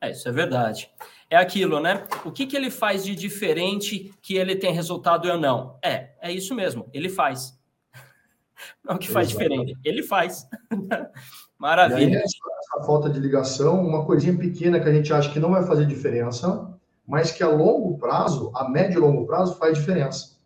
[0.00, 0.90] É, isso é verdade.
[1.30, 2.06] É aquilo, né?
[2.24, 5.78] O que, que ele faz de diferente que ele tem resultado ou não?
[5.82, 6.86] É, é isso mesmo.
[6.92, 7.58] Ele faz.
[8.84, 9.42] Não que faz Exato.
[9.42, 9.78] diferente.
[9.82, 10.46] Ele faz.
[11.58, 12.18] Maravilha.
[12.18, 15.64] Aí, essa falta de ligação, uma coisinha pequena que a gente acha que não vai
[15.64, 20.36] fazer diferença, mas que a longo prazo, a médio e longo prazo, faz diferença.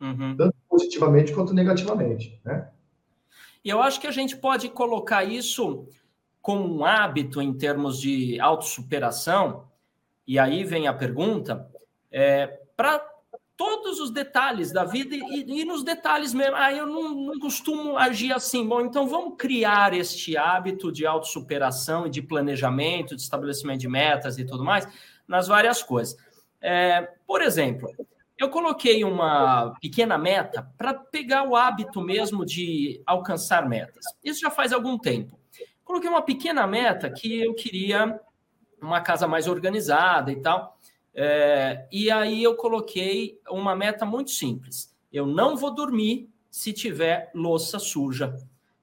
[0.00, 0.36] Uhum.
[0.36, 2.68] Tanto positivamente quanto negativamente, né?
[3.64, 5.86] E eu acho que a gente pode colocar isso
[6.40, 9.68] como um hábito em termos de autossuperação,
[10.26, 11.68] e aí vem a pergunta,
[12.10, 12.98] é, para
[13.56, 16.54] todos os detalhes da vida e, e, nos detalhes mesmo.
[16.54, 18.66] Ah, eu não, não, costumo agir assim.
[18.66, 24.38] Bom, então vamos criar este hábito de autossuperação e de planejamento, de estabelecimento de metas
[24.38, 24.86] e tudo mais,
[25.26, 26.16] nas várias coisas.
[26.60, 27.90] É, por exemplo,
[28.38, 34.04] eu coloquei uma pequena meta para pegar o hábito mesmo de alcançar metas.
[34.22, 35.38] Isso já faz algum tempo.
[35.84, 38.20] Coloquei uma pequena meta que eu queria
[38.80, 40.78] uma casa mais organizada e tal.
[41.12, 44.94] É, e aí eu coloquei uma meta muito simples.
[45.12, 48.36] Eu não vou dormir se tiver louça suja.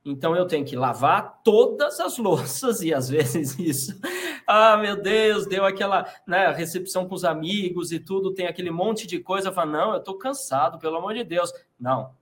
[0.06, 4.00] Então eu tenho que lavar todas as louças e às vezes isso,
[4.46, 9.08] ah, meu Deus, deu aquela né, recepção com os amigos e tudo, tem aquele monte
[9.08, 11.52] de coisa, fala, não, eu estou cansado, pelo amor de Deus.
[11.80, 12.14] Não.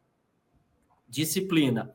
[1.09, 1.93] Disciplina.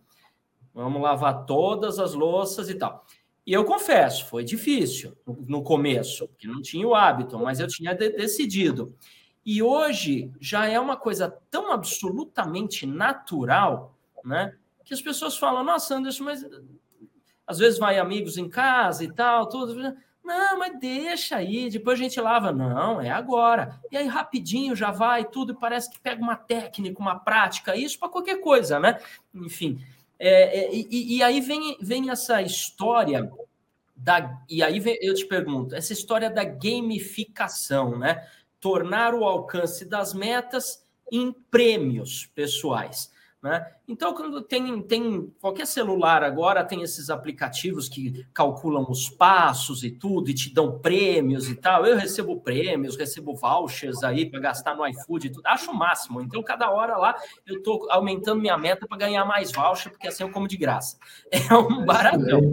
[0.75, 3.05] Vamos lavar todas as louças e tal.
[3.47, 7.95] E eu confesso, foi difícil no começo, porque não tinha o hábito, mas eu tinha
[7.95, 8.95] de decidido.
[9.45, 14.55] E hoje já é uma coisa tão absolutamente natural, né?
[14.89, 16.45] Que as pessoas falam, nossa, Anderson, mas
[17.47, 19.75] às vezes vai amigos em casa e tal, tudo.
[20.25, 22.53] Não, mas deixa aí, depois a gente lava.
[22.53, 23.79] Não, é agora.
[23.91, 27.99] E aí rapidinho já vai tudo e parece que pega uma técnica, uma prática, isso
[27.99, 28.99] para qualquer coisa, né?
[29.35, 29.79] Enfim.
[30.19, 33.31] É, é, e, e, aí vem, vem essa história
[33.95, 34.43] da.
[34.49, 38.27] E aí vem, eu te pergunto, essa história da gamificação, né?
[38.59, 43.11] Tornar o alcance das metas em prêmios pessoais.
[43.41, 43.65] Né?
[43.87, 49.93] Então, quando tem, tem qualquer celular agora tem esses aplicativos que calculam os passos e
[49.93, 51.87] tudo, e te dão prêmios e tal.
[51.87, 55.47] Eu recebo prêmios, recebo vouchers aí para gastar no iFood e tudo.
[55.47, 56.21] Acho o máximo.
[56.21, 57.15] Então, cada hora lá
[57.47, 60.99] eu estou aumentando minha meta para ganhar mais voucher, porque assim eu como de graça.
[61.49, 62.53] É um baratão.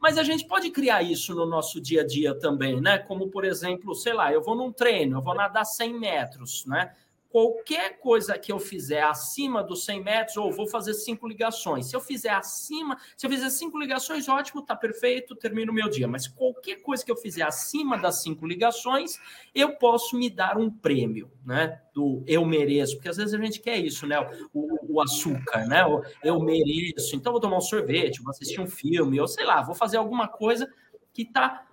[0.00, 2.98] Mas a gente pode criar isso no nosso dia a dia também, né?
[2.98, 6.92] Como, por exemplo, sei lá, eu vou num treino, eu vou nadar 100 metros, né?
[7.34, 11.86] Qualquer coisa que eu fizer acima dos 100 metros, ou vou fazer cinco ligações.
[11.86, 15.90] Se eu fizer acima, se eu fizer cinco ligações, ótimo, tá perfeito, termino o meu
[15.90, 16.06] dia.
[16.06, 19.18] Mas qualquer coisa que eu fizer acima das cinco ligações,
[19.52, 21.80] eu posso me dar um prêmio, né?
[21.92, 24.16] Do eu mereço, porque às vezes a gente quer isso, né?
[24.52, 25.84] O, o açúcar, né?
[25.84, 27.16] O eu mereço.
[27.16, 30.28] Então, vou tomar um sorvete, vou assistir um filme, ou sei lá, vou fazer alguma
[30.28, 30.72] coisa
[31.12, 31.66] que tá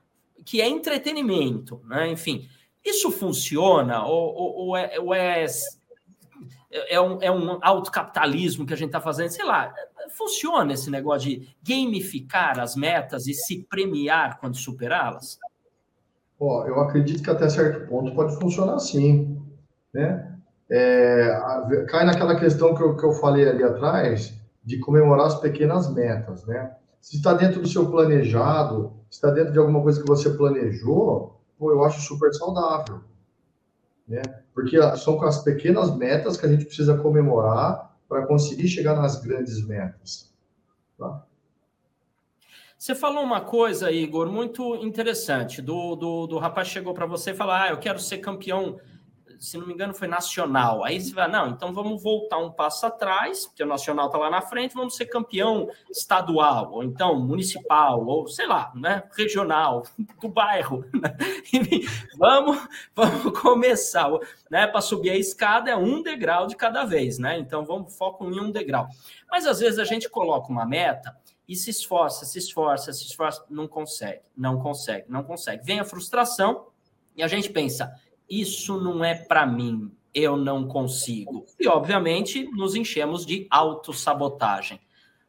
[0.43, 2.09] que é entretenimento, né?
[2.09, 2.49] Enfim.
[2.84, 5.46] Isso funciona ou, ou, ou, é, ou é,
[6.90, 9.30] é, um, é um autocapitalismo que a gente está fazendo?
[9.30, 9.74] Sei lá,
[10.10, 15.38] funciona esse negócio de gamificar as metas e se premiar quando superá-las?
[16.40, 19.40] Oh, eu acredito que até certo ponto pode funcionar sim,
[19.94, 20.28] né?
[20.70, 25.94] É, cai naquela questão que eu, que eu falei ali atrás de comemorar as pequenas
[25.94, 26.72] metas, né?
[27.00, 31.41] Se está dentro do seu planejado, se está dentro de alguma coisa que você planejou,
[31.62, 33.01] pô, eu acho super saudável.
[34.07, 34.24] Né?
[34.51, 39.22] Porque são com as pequenas metas que a gente precisa comemorar para conseguir chegar nas
[39.22, 40.34] grandes metas.
[40.97, 41.24] Tá?
[42.76, 45.62] Você falou uma coisa, Igor, muito interessante.
[45.62, 48.80] Do, do, do rapaz chegou para você e falou: Ah, eu quero ser campeão
[49.42, 50.84] se não me engano, foi nacional.
[50.84, 54.30] Aí você vai, não, então vamos voltar um passo atrás, porque o nacional está lá
[54.30, 59.84] na frente, vamos ser campeão estadual, ou então municipal, ou sei lá, né, regional,
[60.22, 60.86] do bairro.
[60.94, 61.18] Né?
[62.16, 64.12] vamos, vamos começar,
[64.50, 64.68] né?
[64.68, 67.39] Para subir a escada é um degrau de cada vez, né?
[67.39, 68.88] Então vamos foco em um degrau.
[69.30, 71.18] Mas às vezes a gente coloca uma meta
[71.48, 75.66] e se esforça, se esforça, se esforça, não consegue, não consegue, não consegue.
[75.66, 76.68] Vem a frustração
[77.16, 77.92] e a gente pensa,
[78.32, 81.46] isso não é para mim, eu não consigo.
[81.60, 84.80] E, obviamente, nos enchemos de autossabotagem.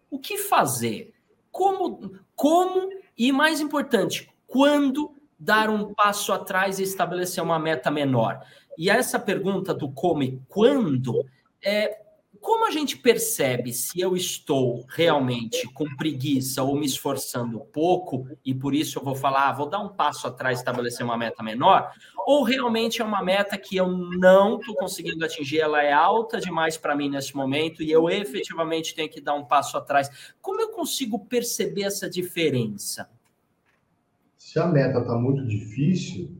[0.08, 1.12] O que fazer?
[1.50, 8.40] Como, como e, mais importante, quando dar um passo atrás e estabelecer uma meta menor?
[8.78, 11.26] E essa pergunta do como e quando
[11.60, 12.00] é,
[12.42, 18.52] como a gente percebe se eu estou realmente com preguiça ou me esforçando pouco, e
[18.52, 21.92] por isso eu vou falar, ah, vou dar um passo atrás, estabelecer uma meta menor,
[22.26, 26.76] ou realmente é uma meta que eu não estou conseguindo atingir, ela é alta demais
[26.76, 30.34] para mim nesse momento e eu efetivamente tenho que dar um passo atrás.
[30.40, 33.08] Como eu consigo perceber essa diferença?
[34.36, 36.36] Se a meta está muito difícil,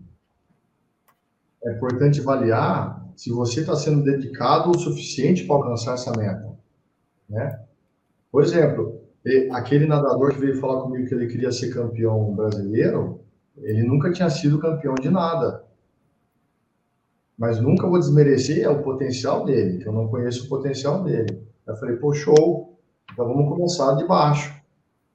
[1.64, 6.58] é importante avaliar se você está sendo dedicado o suficiente para alcançar essa meta,
[7.30, 7.62] né?
[8.32, 9.00] Por exemplo,
[9.52, 13.20] aquele nadador que veio falar comigo que ele queria ser campeão brasileiro,
[13.58, 15.62] ele nunca tinha sido campeão de nada.
[17.38, 21.46] Mas nunca vou desmerecer o potencial dele, que eu não conheço o potencial dele.
[21.64, 22.76] Eu falei, pô, show.
[23.12, 24.52] Então vamos começar de baixo.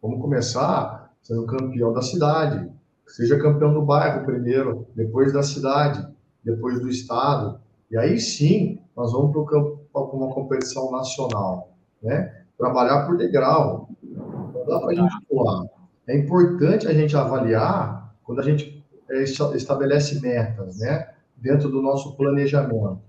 [0.02, 2.72] Vamos começar sendo campeão da cidade.
[3.06, 6.08] Seja campeão do bairro primeiro, depois da cidade,
[6.42, 12.44] depois do estado, e aí sim, nós vamos para uma competição nacional, né?
[12.58, 13.90] Trabalhar por degrau.
[14.04, 15.66] Não dá para a gente pular.
[16.08, 21.10] É importante a gente avaliar quando a gente é, estabelece metas, né?
[21.36, 23.02] Dentro do nosso planejamento.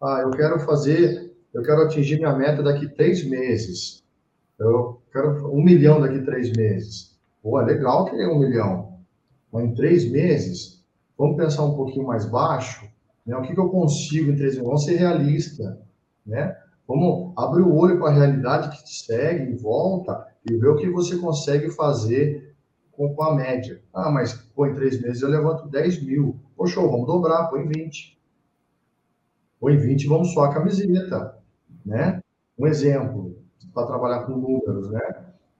[0.00, 4.04] Ah, eu quero fazer, eu quero atingir minha meta daqui três meses.
[4.58, 7.18] Eu quero um milhão daqui três meses.
[7.42, 9.00] Pô, é legal ter um milhão.
[9.52, 10.84] Mas em três meses,
[11.18, 12.89] vamos pensar um pouquinho mais baixo
[13.26, 13.36] né?
[13.36, 14.66] O que, que eu consigo em três meses?
[14.66, 15.80] Vamos ser realista,
[16.26, 16.56] né?
[16.86, 20.76] Vamos abrir o olho para a realidade que te segue em volta e ver o
[20.76, 22.54] que você consegue fazer
[22.90, 23.80] com, com a média.
[23.94, 26.40] Ah, mas pô, em três meses eu levanto 10 mil.
[26.56, 28.18] Poxa, vamos dobrar, põe 20.
[29.60, 31.38] Põe 20 vamos só a camiseta,
[31.84, 32.20] né?
[32.58, 33.36] Um exemplo,
[33.72, 35.00] para trabalhar com números, né?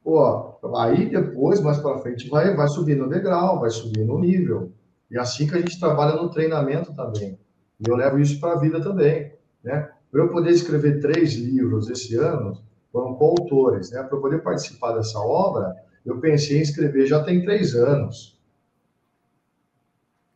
[0.02, 4.72] Pô, aí depois, mais para frente, vai, vai subir no degrau, vai subir no nível.
[5.10, 7.38] E é assim que a gente trabalha no treinamento também.
[7.80, 9.32] E eu levo isso para a vida também,
[9.64, 9.90] né?
[10.10, 12.60] Para eu poder escrever três livros esse ano,
[12.92, 14.02] foram coautores, né?
[14.02, 15.74] Para eu poder participar dessa obra,
[16.04, 18.38] eu pensei em escrever já tem três anos.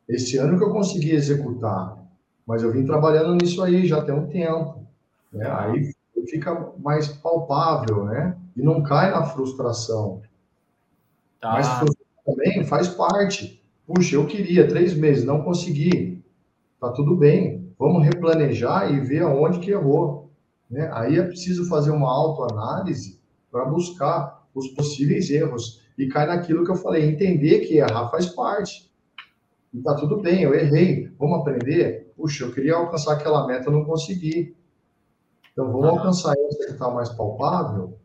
[0.08, 1.98] Esse ano que eu consegui executar,
[2.46, 4.86] mas eu vim trabalhando nisso aí já tem um tempo,
[5.32, 5.50] né?
[5.50, 5.92] Aí
[6.28, 8.36] fica mais palpável, né?
[8.56, 10.22] E não cai na frustração.
[11.40, 11.52] Tá.
[11.52, 11.68] Mas
[12.24, 13.62] também faz parte.
[13.86, 16.13] Puxa, eu queria três meses, não consegui.
[16.84, 17.72] Tá tudo bem.
[17.78, 20.30] Vamos replanejar e ver aonde que errou.
[20.70, 20.90] Né?
[20.92, 23.18] Aí é preciso fazer uma autoanálise
[23.50, 25.82] para buscar os possíveis erros.
[25.96, 28.92] E cai naquilo que eu falei, entender que errar faz parte.
[29.72, 31.10] E tá tudo bem, eu errei.
[31.18, 32.12] Vamos aprender?
[32.18, 34.54] Puxa, eu queria alcançar aquela meta, não consegui.
[35.52, 37.96] Então vamos alcançar essa que está mais palpável,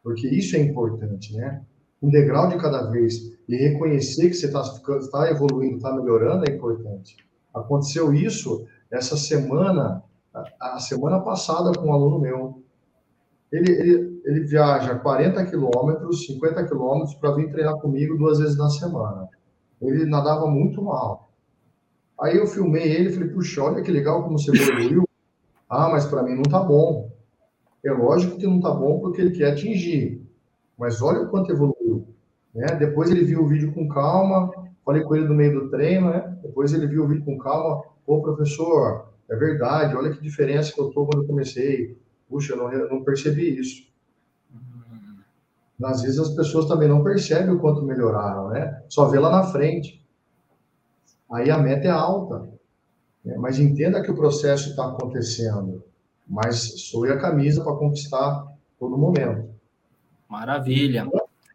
[0.00, 1.64] porque isso é importante, né?
[2.00, 4.62] Um degrau de cada vez e reconhecer que você está
[5.10, 7.16] tá evoluindo, está melhorando é importante.
[7.54, 10.02] Aconteceu isso essa semana
[10.60, 12.62] a, semana passada com um aluno meu.
[13.50, 18.70] Ele, ele, ele viaja 40 quilômetros, 50 quilômetros para vir treinar comigo duas vezes na
[18.70, 19.28] semana.
[19.80, 21.30] Ele nadava muito mal.
[22.20, 25.06] Aí eu filmei ele e falei, puxa, olha que legal como você evoluiu.
[25.68, 27.10] ah, mas para mim não tá bom.
[27.84, 30.24] É lógico que não tá bom porque ele quer atingir.
[30.78, 32.06] Mas olha o quanto evoluiu.
[32.54, 32.66] Né?
[32.78, 34.50] Depois ele viu o vídeo com calma,
[34.84, 36.38] falei com ele no meio do treino, né?
[36.42, 40.80] Depois ele viu o vídeo com calma, pô, professor, é verdade, olha que diferença que
[40.80, 41.96] eu tô quando eu comecei.
[42.28, 43.90] Puxa, eu não, eu não percebi isso.
[45.82, 48.82] Às vezes as pessoas também não percebem o quanto melhoraram, né?
[48.88, 50.02] Só vê lá na frente
[51.32, 52.48] aí a meta é alta.
[53.24, 53.36] Né?
[53.38, 55.82] Mas entenda que o processo está acontecendo,
[56.28, 58.46] mas soe a camisa para conquistar
[58.78, 59.48] todo momento.
[60.28, 61.08] Maravilha.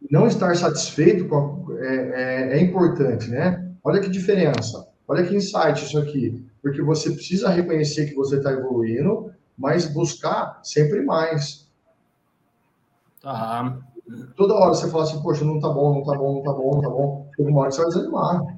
[0.10, 3.72] Não estar satisfeito com a, é, é, é importante, né?
[3.84, 8.52] Olha que diferença, olha que insight isso aqui, porque você precisa reconhecer que você está
[8.52, 11.68] evoluindo, mas buscar sempre mais.
[13.22, 13.78] Tá.
[14.36, 16.76] Toda hora você fala assim, poxa, não tá bom, não tá bom, não tá bom,
[16.76, 17.30] não tá bom.
[17.36, 18.58] Chega uma hora que você vai desanimar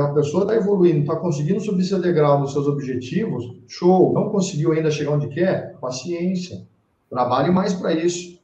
[0.00, 4.12] a pessoa está evoluindo, está conseguindo subir seu degrau nos seus objetivos, show.
[4.12, 5.76] Não conseguiu ainda chegar onde quer?
[5.80, 6.66] Paciência.
[7.10, 8.38] Trabalhe mais para isso.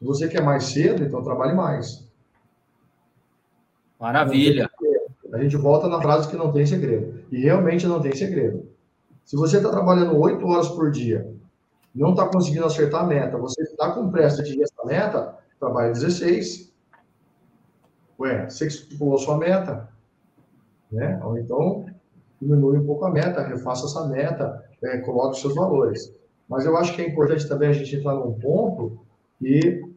[0.00, 2.08] Se você quer mais cedo, então trabalhe mais.
[4.00, 4.70] Maravilha.
[5.30, 7.22] A gente volta na frase que não tem segredo.
[7.30, 8.66] E realmente não tem segredo.
[9.26, 11.30] Se você está trabalhando oito horas por dia,
[11.94, 15.92] não está conseguindo acertar a meta, você está com pressa de atingir essa meta, trabalhe
[15.92, 16.72] 16.
[18.18, 19.86] Ué, você pulou sua meta,
[20.90, 21.20] né?
[21.22, 21.84] Ou então
[22.40, 26.10] diminui um pouco a meta, refaça essa meta, é, coloque os seus valores.
[26.48, 28.98] Mas eu acho que é importante também a gente entrar num ponto
[29.38, 29.89] que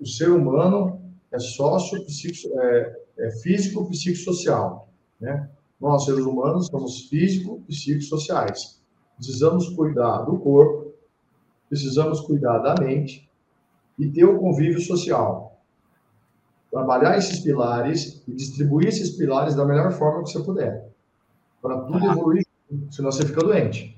[0.00, 4.88] o ser humano é sócio é, é físico psicossocial,
[5.20, 5.50] né?
[5.80, 8.82] Nós, seres humanos, somos físico psicossociais.
[9.16, 10.92] Precisamos cuidar do corpo,
[11.68, 13.28] precisamos cuidar da mente
[13.98, 15.48] e ter o convívio social
[16.70, 20.88] trabalhar esses pilares e distribuir esses pilares da melhor forma que você puder,
[21.62, 22.12] para tudo ah.
[22.12, 22.46] evoluir,
[22.90, 23.97] senão você fica doente.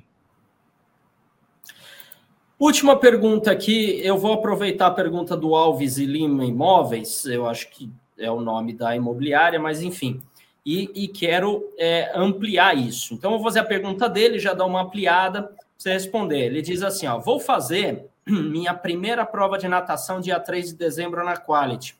[2.61, 7.71] Última pergunta aqui, eu vou aproveitar a pergunta do Alves e Lima Imóveis, eu acho
[7.71, 10.21] que é o nome da imobiliária, mas enfim,
[10.65, 13.15] e, e quero é, ampliar isso.
[13.15, 16.41] Então, eu vou fazer a pergunta dele, já dá uma ampliada para você responder.
[16.41, 21.25] Ele diz assim: ó, vou fazer minha primeira prova de natação dia 3 de dezembro
[21.25, 21.97] na Quality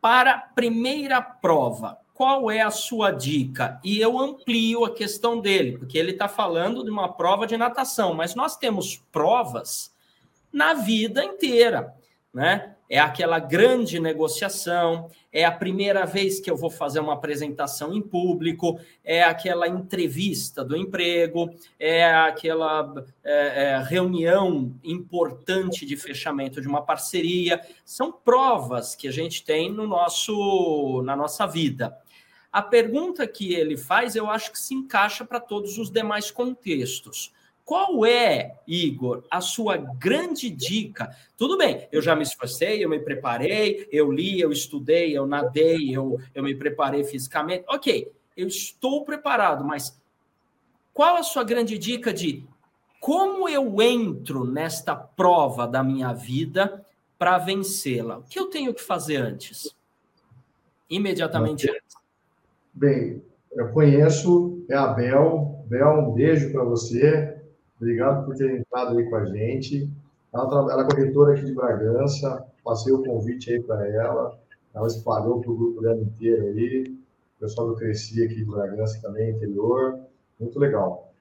[0.00, 3.80] para primeira prova, qual é a sua dica?
[3.82, 8.12] E eu amplio a questão dele, porque ele está falando de uma prova de natação,
[8.12, 9.90] mas nós temos provas
[10.52, 11.94] na vida inteira,
[12.30, 12.76] né?
[12.90, 18.02] é aquela grande negociação, é a primeira vez que eu vou fazer uma apresentação em
[18.02, 21.48] público, é aquela entrevista do emprego,
[21.78, 22.92] é aquela
[23.22, 27.60] é, é, reunião importante de fechamento de uma parceria.
[27.84, 31.96] São provas que a gente tem no nosso, na nossa vida.
[32.52, 37.32] A pergunta que ele faz, eu acho que se encaixa para todos os demais contextos.
[37.64, 41.16] Qual é, Igor, a sua grande dica?
[41.36, 45.94] Tudo bem, eu já me esforcei, eu me preparei, eu li, eu estudei, eu nadei,
[45.94, 47.64] eu, eu me preparei fisicamente.
[47.68, 49.96] Ok, eu estou preparado, mas
[50.92, 52.44] qual a sua grande dica de
[52.98, 56.84] como eu entro nesta prova da minha vida
[57.16, 58.18] para vencê-la?
[58.18, 59.72] O que eu tenho que fazer antes?
[60.88, 61.99] Imediatamente antes.
[62.80, 63.22] Bem,
[63.52, 65.62] eu conheço, é a Bel.
[65.66, 67.36] Bel, um beijo para você.
[67.76, 69.86] Obrigado por ter entrado aí com a gente.
[70.32, 74.34] Ela, ela é corretora aqui de Bragança, passei o convite aí para ela,
[74.74, 76.96] ela espalhou para o grupo dela inteiro aí,
[77.36, 79.98] o pessoal do Cresci aqui de Bragança também, interior,
[80.40, 81.12] muito legal.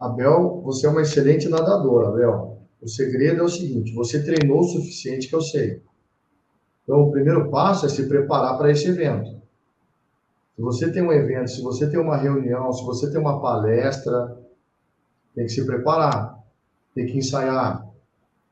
[0.00, 2.58] Abel, você é uma excelente nadadora, Abel.
[2.82, 5.80] O segredo é o seguinte, você treinou o suficiente que eu sei.
[6.82, 9.37] Então, o primeiro passo é se preparar para esse evento.
[10.58, 14.36] Se você tem um evento, se você tem uma reunião, se você tem uma palestra,
[15.32, 16.36] tem que se preparar,
[16.92, 17.88] tem que ensaiar.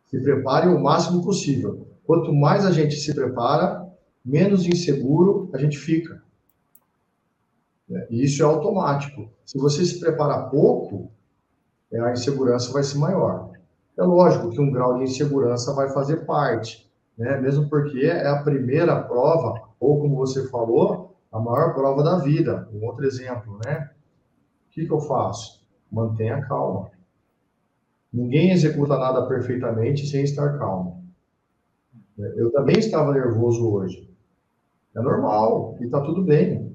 [0.06, 1.88] Se prepare o máximo possível.
[2.04, 3.92] Quanto mais a gente se prepara,
[4.24, 6.22] menos inseguro a gente fica.
[7.90, 9.28] É, e isso é automático.
[9.44, 11.10] Se você se preparar pouco,
[11.90, 13.50] é, a insegurança vai ser maior.
[13.98, 16.88] É lógico que um grau de insegurança vai fazer parte,
[17.18, 17.40] né?
[17.40, 22.68] mesmo porque é a primeira prova, ou como você falou, a maior prova da vida.
[22.72, 23.90] Um outro exemplo, né?
[24.68, 25.66] O que, que eu faço?
[25.90, 26.90] mantenha calma.
[28.12, 31.04] Ninguém executa nada perfeitamente sem estar calmo.
[32.18, 34.08] Eu também estava nervoso hoje.
[34.94, 36.74] É normal e está tudo bem,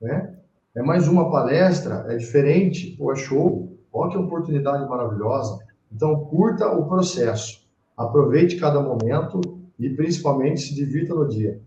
[0.00, 0.36] né?
[0.74, 3.76] É mais uma palestra, é diferente, ou é show.
[3.92, 5.58] Olha que oportunidade maravilhosa.
[5.92, 9.40] Então, curta o processo, aproveite cada momento
[9.78, 11.60] e, principalmente, se divirta no dia.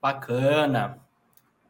[0.00, 0.98] Bacana.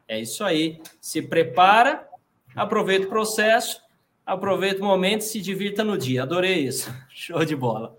[0.07, 0.81] É isso aí.
[0.99, 2.07] Se prepara,
[2.55, 3.81] aproveita o processo,
[4.25, 6.23] aproveita o momento, se divirta no dia.
[6.23, 6.93] Adorei isso.
[7.09, 7.97] Show de bola.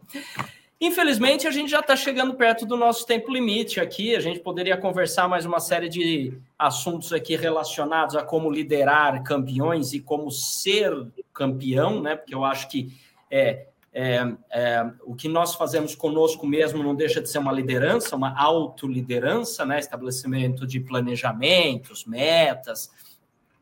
[0.81, 4.17] Infelizmente, a gente já está chegando perto do nosso tempo limite aqui.
[4.17, 9.93] A gente poderia conversar mais uma série de assuntos aqui relacionados a como liderar campeões
[9.93, 12.17] e como ser campeão, né?
[12.17, 12.93] Porque eu acho que
[13.31, 18.17] é, é, é, o que nós fazemos conosco mesmo não deixa de ser uma liderança,
[18.17, 19.79] uma autoliderança, né?
[19.79, 22.91] Estabelecimento de planejamentos, metas,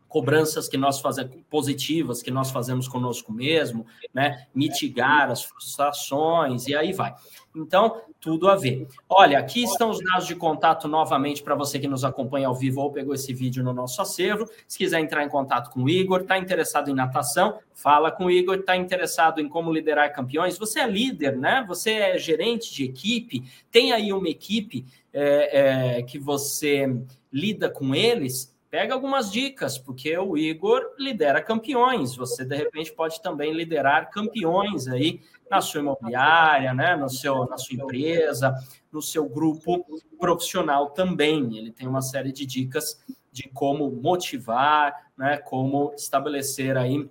[0.09, 4.47] cobranças que nós fazemos positivas que nós fazemos conosco mesmo, né?
[4.55, 7.13] Mitigar as frustrações e aí vai.
[7.55, 8.87] Então, tudo a ver.
[9.09, 12.83] Olha, aqui estão os dados de contato novamente para você que nos acompanha ao vivo
[12.83, 14.49] ou pegou esse vídeo no nosso acervo.
[14.69, 18.31] Se quiser entrar em contato com o Igor, está interessado em natação, fala com o
[18.31, 20.59] Igor, está interessado em como liderar campeões.
[20.59, 21.65] Você é líder, né?
[21.67, 26.87] Você é gerente de equipe, tem aí uma equipe é, é, que você
[27.33, 32.15] lida com eles pega algumas dicas, porque o Igor lidera campeões.
[32.15, 36.95] Você, de repente, pode também liderar campeões aí na sua imobiliária, né?
[36.95, 38.55] no seu, na sua empresa,
[38.93, 39.85] no seu grupo
[40.19, 41.59] profissional também.
[41.59, 43.03] Ele tem uma série de dicas
[43.33, 45.39] de como motivar, né?
[45.39, 47.11] como estabelecer aí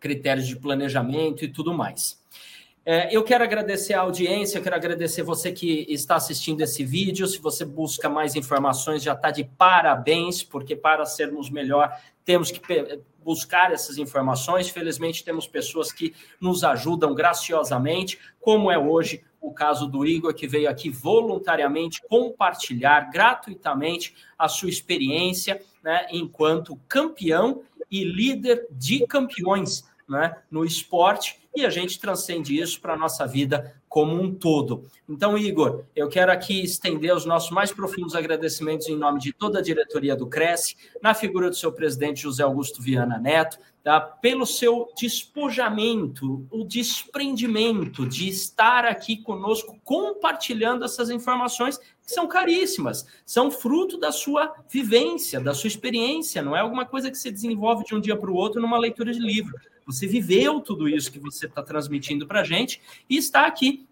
[0.00, 2.20] critérios de planejamento e tudo mais.
[2.88, 7.26] É, eu quero agradecer a audiência, quero agradecer você que está assistindo esse vídeo.
[7.26, 11.92] Se você busca mais informações, já está de parabéns, porque para sermos melhor,
[12.24, 12.60] temos que
[13.24, 14.68] buscar essas informações.
[14.68, 20.46] Felizmente, temos pessoas que nos ajudam graciosamente, como é hoje o caso do Igor, que
[20.46, 29.84] veio aqui voluntariamente compartilhar gratuitamente a sua experiência né, enquanto campeão e líder de campeões
[30.08, 34.84] né, no esporte e a gente transcende isso para a nossa vida como um todo.
[35.08, 39.58] Então, Igor, eu quero aqui estender os nossos mais profundos agradecimentos em nome de toda
[39.58, 43.98] a diretoria do Cresce, na figura do seu presidente José Augusto Viana Neto, tá?
[43.98, 53.04] pelo seu despojamento, o desprendimento de estar aqui conosco compartilhando essas informações que são caríssimas,
[53.26, 57.84] são fruto da sua vivência, da sua experiência, não é alguma coisa que se desenvolve
[57.84, 59.52] de um dia para o outro numa leitura de livro.
[59.84, 62.80] Você viveu tudo isso que você está transmitindo para a gente
[63.10, 63.84] e está aqui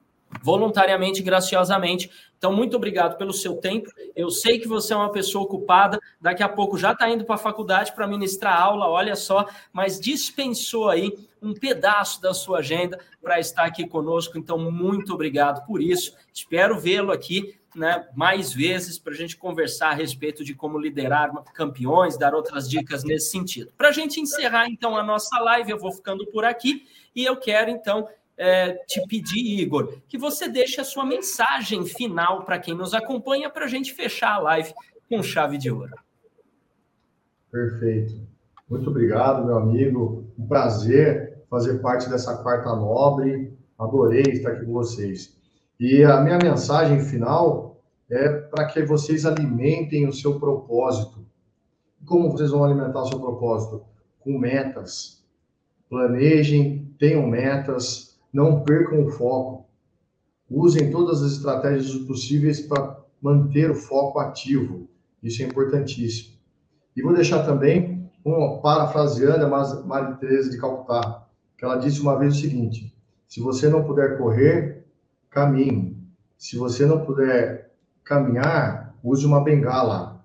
[0.43, 2.11] voluntariamente, graciosamente.
[2.39, 3.91] Então, muito obrigado pelo seu tempo.
[4.15, 7.37] Eu sei que você é uma pessoa ocupada, daqui a pouco já está indo para
[7.37, 12.99] a faculdade para ministrar aula, olha só, mas dispensou aí um pedaço da sua agenda
[13.21, 14.39] para estar aqui conosco.
[14.39, 16.15] Então, muito obrigado por isso.
[16.33, 21.33] Espero vê-lo aqui né, mais vezes para a gente conversar a respeito de como liderar
[21.53, 23.73] campeões, dar outras dicas nesse sentido.
[23.77, 27.37] Para a gente encerrar, então, a nossa live, eu vou ficando por aqui e eu
[27.37, 32.75] quero, então, é, te pedir, Igor, que você deixe a sua mensagem final para quem
[32.75, 34.75] nos acompanha para a gente fechar a live
[35.09, 35.95] com chave de ouro.
[37.51, 38.27] Perfeito.
[38.69, 40.33] Muito obrigado, meu amigo.
[40.39, 43.57] Um prazer fazer parte dessa quarta nobre.
[43.79, 45.37] Adorei estar aqui com vocês.
[45.79, 51.27] E a minha mensagem final é para que vocês alimentem o seu propósito.
[52.07, 53.85] Como vocês vão alimentar o seu propósito?
[54.21, 55.25] Com metas.
[55.89, 59.67] Planejem, tenham metas, não percam o foco.
[60.49, 64.89] Usem todas as estratégias possíveis para manter o foco ativo.
[65.23, 66.37] Isso é importantíssimo.
[66.97, 71.27] E vou deixar também uma parafraseando a Maria Teresa de Calcutá,
[71.59, 72.95] que ela disse uma vez o seguinte:
[73.27, 74.84] se você não puder correr,
[75.35, 76.01] caminhe.
[76.39, 77.73] Se você não puder
[78.05, 80.25] caminhar, use uma bengala.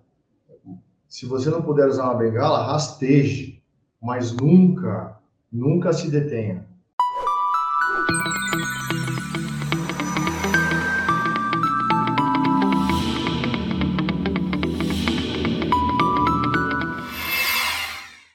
[1.07, 3.63] Se você não puder usar uma bengala, rasteje,
[3.99, 5.17] mas nunca,
[5.51, 6.68] nunca se detenha.